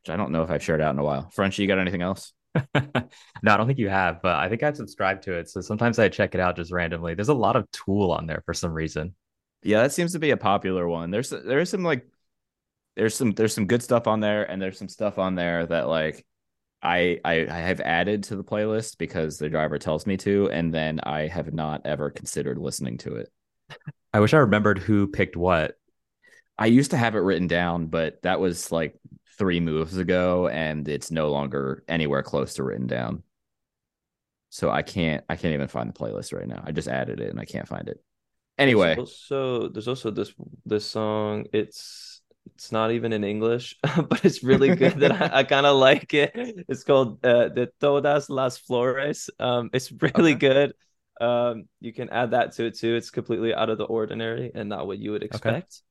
which 0.01 0.09
I 0.09 0.15
don't 0.15 0.31
know 0.31 0.43
if 0.43 0.49
I've 0.49 0.63
shared 0.63 0.81
out 0.81 0.93
in 0.93 0.99
a 0.99 1.03
while. 1.03 1.29
Frenchie, 1.31 1.63
you 1.63 1.67
got 1.67 1.79
anything 1.79 2.01
else? 2.01 2.33
no, 2.75 3.53
I 3.53 3.57
don't 3.57 3.67
think 3.67 3.79
you 3.79 3.89
have, 3.89 4.21
but 4.21 4.35
I 4.35 4.49
think 4.49 4.63
I've 4.63 4.75
subscribed 4.75 5.23
to 5.23 5.37
it. 5.37 5.49
So 5.49 5.61
sometimes 5.61 5.99
I 5.99 6.09
check 6.09 6.35
it 6.35 6.41
out 6.41 6.55
just 6.55 6.71
randomly. 6.71 7.13
There's 7.13 7.29
a 7.29 7.33
lot 7.33 7.55
of 7.55 7.69
Tool 7.71 8.11
on 8.11 8.25
there 8.25 8.43
for 8.45 8.53
some 8.53 8.73
reason. 8.73 9.15
Yeah, 9.63 9.83
that 9.83 9.93
seems 9.93 10.13
to 10.13 10.19
be 10.19 10.31
a 10.31 10.37
popular 10.37 10.87
one. 10.87 11.11
There's 11.11 11.29
there's 11.29 11.69
some 11.69 11.83
like 11.83 12.05
there's 12.95 13.15
some 13.15 13.31
there's 13.31 13.53
some 13.53 13.67
good 13.67 13.83
stuff 13.83 14.07
on 14.07 14.19
there, 14.19 14.49
and 14.49 14.61
there's 14.61 14.77
some 14.77 14.89
stuff 14.89 15.19
on 15.19 15.35
there 15.35 15.65
that 15.65 15.87
like 15.87 16.25
I 16.81 17.19
I 17.23 17.45
I 17.47 17.59
have 17.59 17.79
added 17.79 18.23
to 18.25 18.35
the 18.35 18.43
playlist 18.43 18.97
because 18.97 19.37
the 19.37 19.49
driver 19.49 19.77
tells 19.77 20.05
me 20.07 20.17
to, 20.17 20.49
and 20.49 20.73
then 20.73 20.99
I 21.03 21.27
have 21.27 21.53
not 21.53 21.81
ever 21.85 22.09
considered 22.09 22.57
listening 22.57 22.97
to 22.99 23.15
it. 23.15 23.29
I 24.13 24.19
wish 24.19 24.33
I 24.33 24.39
remembered 24.39 24.79
who 24.79 25.07
picked 25.07 25.37
what. 25.37 25.75
I 26.57 26.65
used 26.67 26.91
to 26.91 26.97
have 26.97 27.15
it 27.15 27.19
written 27.19 27.47
down, 27.47 27.87
but 27.87 28.21
that 28.23 28.39
was 28.39 28.71
like 28.71 28.95
three 29.41 29.59
moves 29.59 29.97
ago, 29.97 30.47
and 30.49 30.87
it's 30.87 31.11
no 31.11 31.31
longer 31.31 31.83
anywhere 31.89 32.23
close 32.23 32.55
to 32.55 32.63
written 32.63 32.87
down. 32.87 33.23
So 34.49 34.69
I 34.69 34.81
can't 34.81 35.23
I 35.29 35.35
can't 35.35 35.53
even 35.53 35.67
find 35.67 35.89
the 35.89 35.93
playlist 35.97 36.33
right 36.37 36.47
now. 36.47 36.61
I 36.65 36.71
just 36.71 36.87
added 36.87 37.19
it 37.19 37.29
and 37.29 37.39
I 37.39 37.45
can't 37.45 37.67
find 37.67 37.87
it. 37.87 38.03
Anyway, 38.57 39.01
so 39.05 39.67
there's 39.67 39.87
also 39.87 40.11
this 40.11 40.33
this 40.65 40.85
song. 40.85 41.45
It's 41.53 42.21
it's 42.55 42.71
not 42.71 42.91
even 42.91 43.13
in 43.13 43.23
English, 43.23 43.77
but 44.09 44.25
it's 44.25 44.43
really 44.43 44.71
good 44.71 44.99
that 45.01 45.11
I, 45.11 45.39
I 45.39 45.43
kind 45.43 45.65
of 45.65 45.77
like 45.77 46.13
it. 46.13 46.31
It's 46.67 46.83
called 46.83 47.25
uh, 47.25 47.49
"De 47.49 47.67
Todas 47.79 48.29
las 48.29 48.57
Flores." 48.57 49.29
Um, 49.39 49.69
it's 49.73 49.91
really 50.15 50.35
Okay. 50.35 50.35
good. 50.35 50.73
Um, 51.19 51.65
you 51.79 51.93
can 51.93 52.09
add 52.09 52.31
that 52.31 52.53
to 52.53 52.65
it 52.65 52.77
too. 52.77 52.95
It's 52.95 53.11
completely 53.11 53.53
out 53.53 53.69
of 53.69 53.77
the 53.77 53.85
ordinary 53.85 54.51
and 54.55 54.69
not 54.69 54.87
what 54.87 54.97
you 54.97 55.11
would 55.11 55.23
expect. 55.23 55.81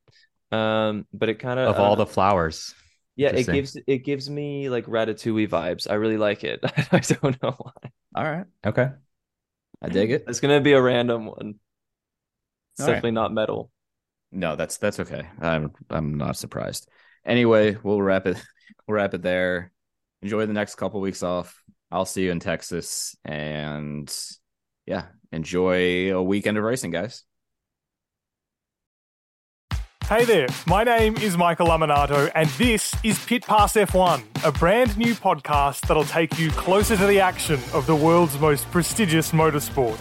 Um, 0.53 1.07
but 1.13 1.29
it 1.31 1.41
kind 1.41 1.61
of 1.61 1.71
Of 1.71 1.81
all 1.81 1.97
the 1.97 2.05
flowers. 2.05 2.75
Yeah, 3.21 3.29
it 3.31 3.47
gives 3.47 3.77
it 3.87 3.99
gives 3.99 4.31
me 4.31 4.71
like 4.71 4.87
Ratatouille 4.87 5.49
vibes. 5.49 5.91
I 5.91 5.95
really 5.95 6.17
like 6.17 6.43
it. 6.45 6.61
I 6.65 7.01
don't 7.01 7.43
know 7.43 7.55
why. 7.59 7.91
all 8.15 8.25
right, 8.25 8.47
Okay. 8.65 8.89
I 9.83 9.89
dig 9.89 10.11
it. 10.11 10.25
It's 10.27 10.41
gonna 10.41 10.61
be 10.61 10.73
a 10.73 10.81
random 10.81 11.27
one. 11.27 11.55
It's 12.73 12.81
All 12.81 12.87
right. 12.87 12.95
definitely 12.95 13.13
not 13.13 13.33
metal. 13.33 13.71
No, 14.33 14.57
that's 14.57 14.79
that's 14.79 15.01
okay. 15.01 15.29
I'm 15.41 15.73
I'm 15.91 16.15
not 16.15 16.37
surprised. 16.37 16.89
Anyway, 17.25 17.77
we'll 17.83 18.01
wrap 18.01 18.27
it 18.27 18.43
we'll 18.87 18.97
wrap 18.97 19.15
it 19.15 19.23
there. 19.23 19.73
Enjoy 20.23 20.47
the 20.47 20.53
next 20.53 20.77
couple 20.77 21.01
weeks 21.01 21.23
off. 21.23 21.63
I'll 21.91 22.07
see 22.07 22.25
you 22.25 22.31
in 22.31 22.41
Texas 22.41 23.17
and 23.25 24.11
yeah, 24.87 25.07
enjoy 25.33 26.15
a 26.15 26.23
weekend 26.23 26.57
of 26.57 26.65
racing, 26.65 26.91
guys. 26.93 27.25
Hey 30.11 30.25
there, 30.25 30.49
my 30.67 30.83
name 30.83 31.17
is 31.19 31.37
Michael 31.37 31.69
Laminato, 31.69 32.33
and 32.35 32.49
this 32.59 32.97
is 33.05 33.25
Pit 33.27 33.47
Pass 33.47 33.75
F1, 33.75 34.25
a 34.45 34.51
brand 34.51 34.99
new 34.99 35.15
podcast 35.15 35.83
that'll 35.83 36.03
take 36.03 36.37
you 36.37 36.51
closer 36.51 36.97
to 36.97 37.07
the 37.07 37.21
action 37.21 37.61
of 37.73 37.87
the 37.87 37.95
world's 37.95 38.37
most 38.41 38.69
prestigious 38.73 39.31
motorsport. 39.31 40.01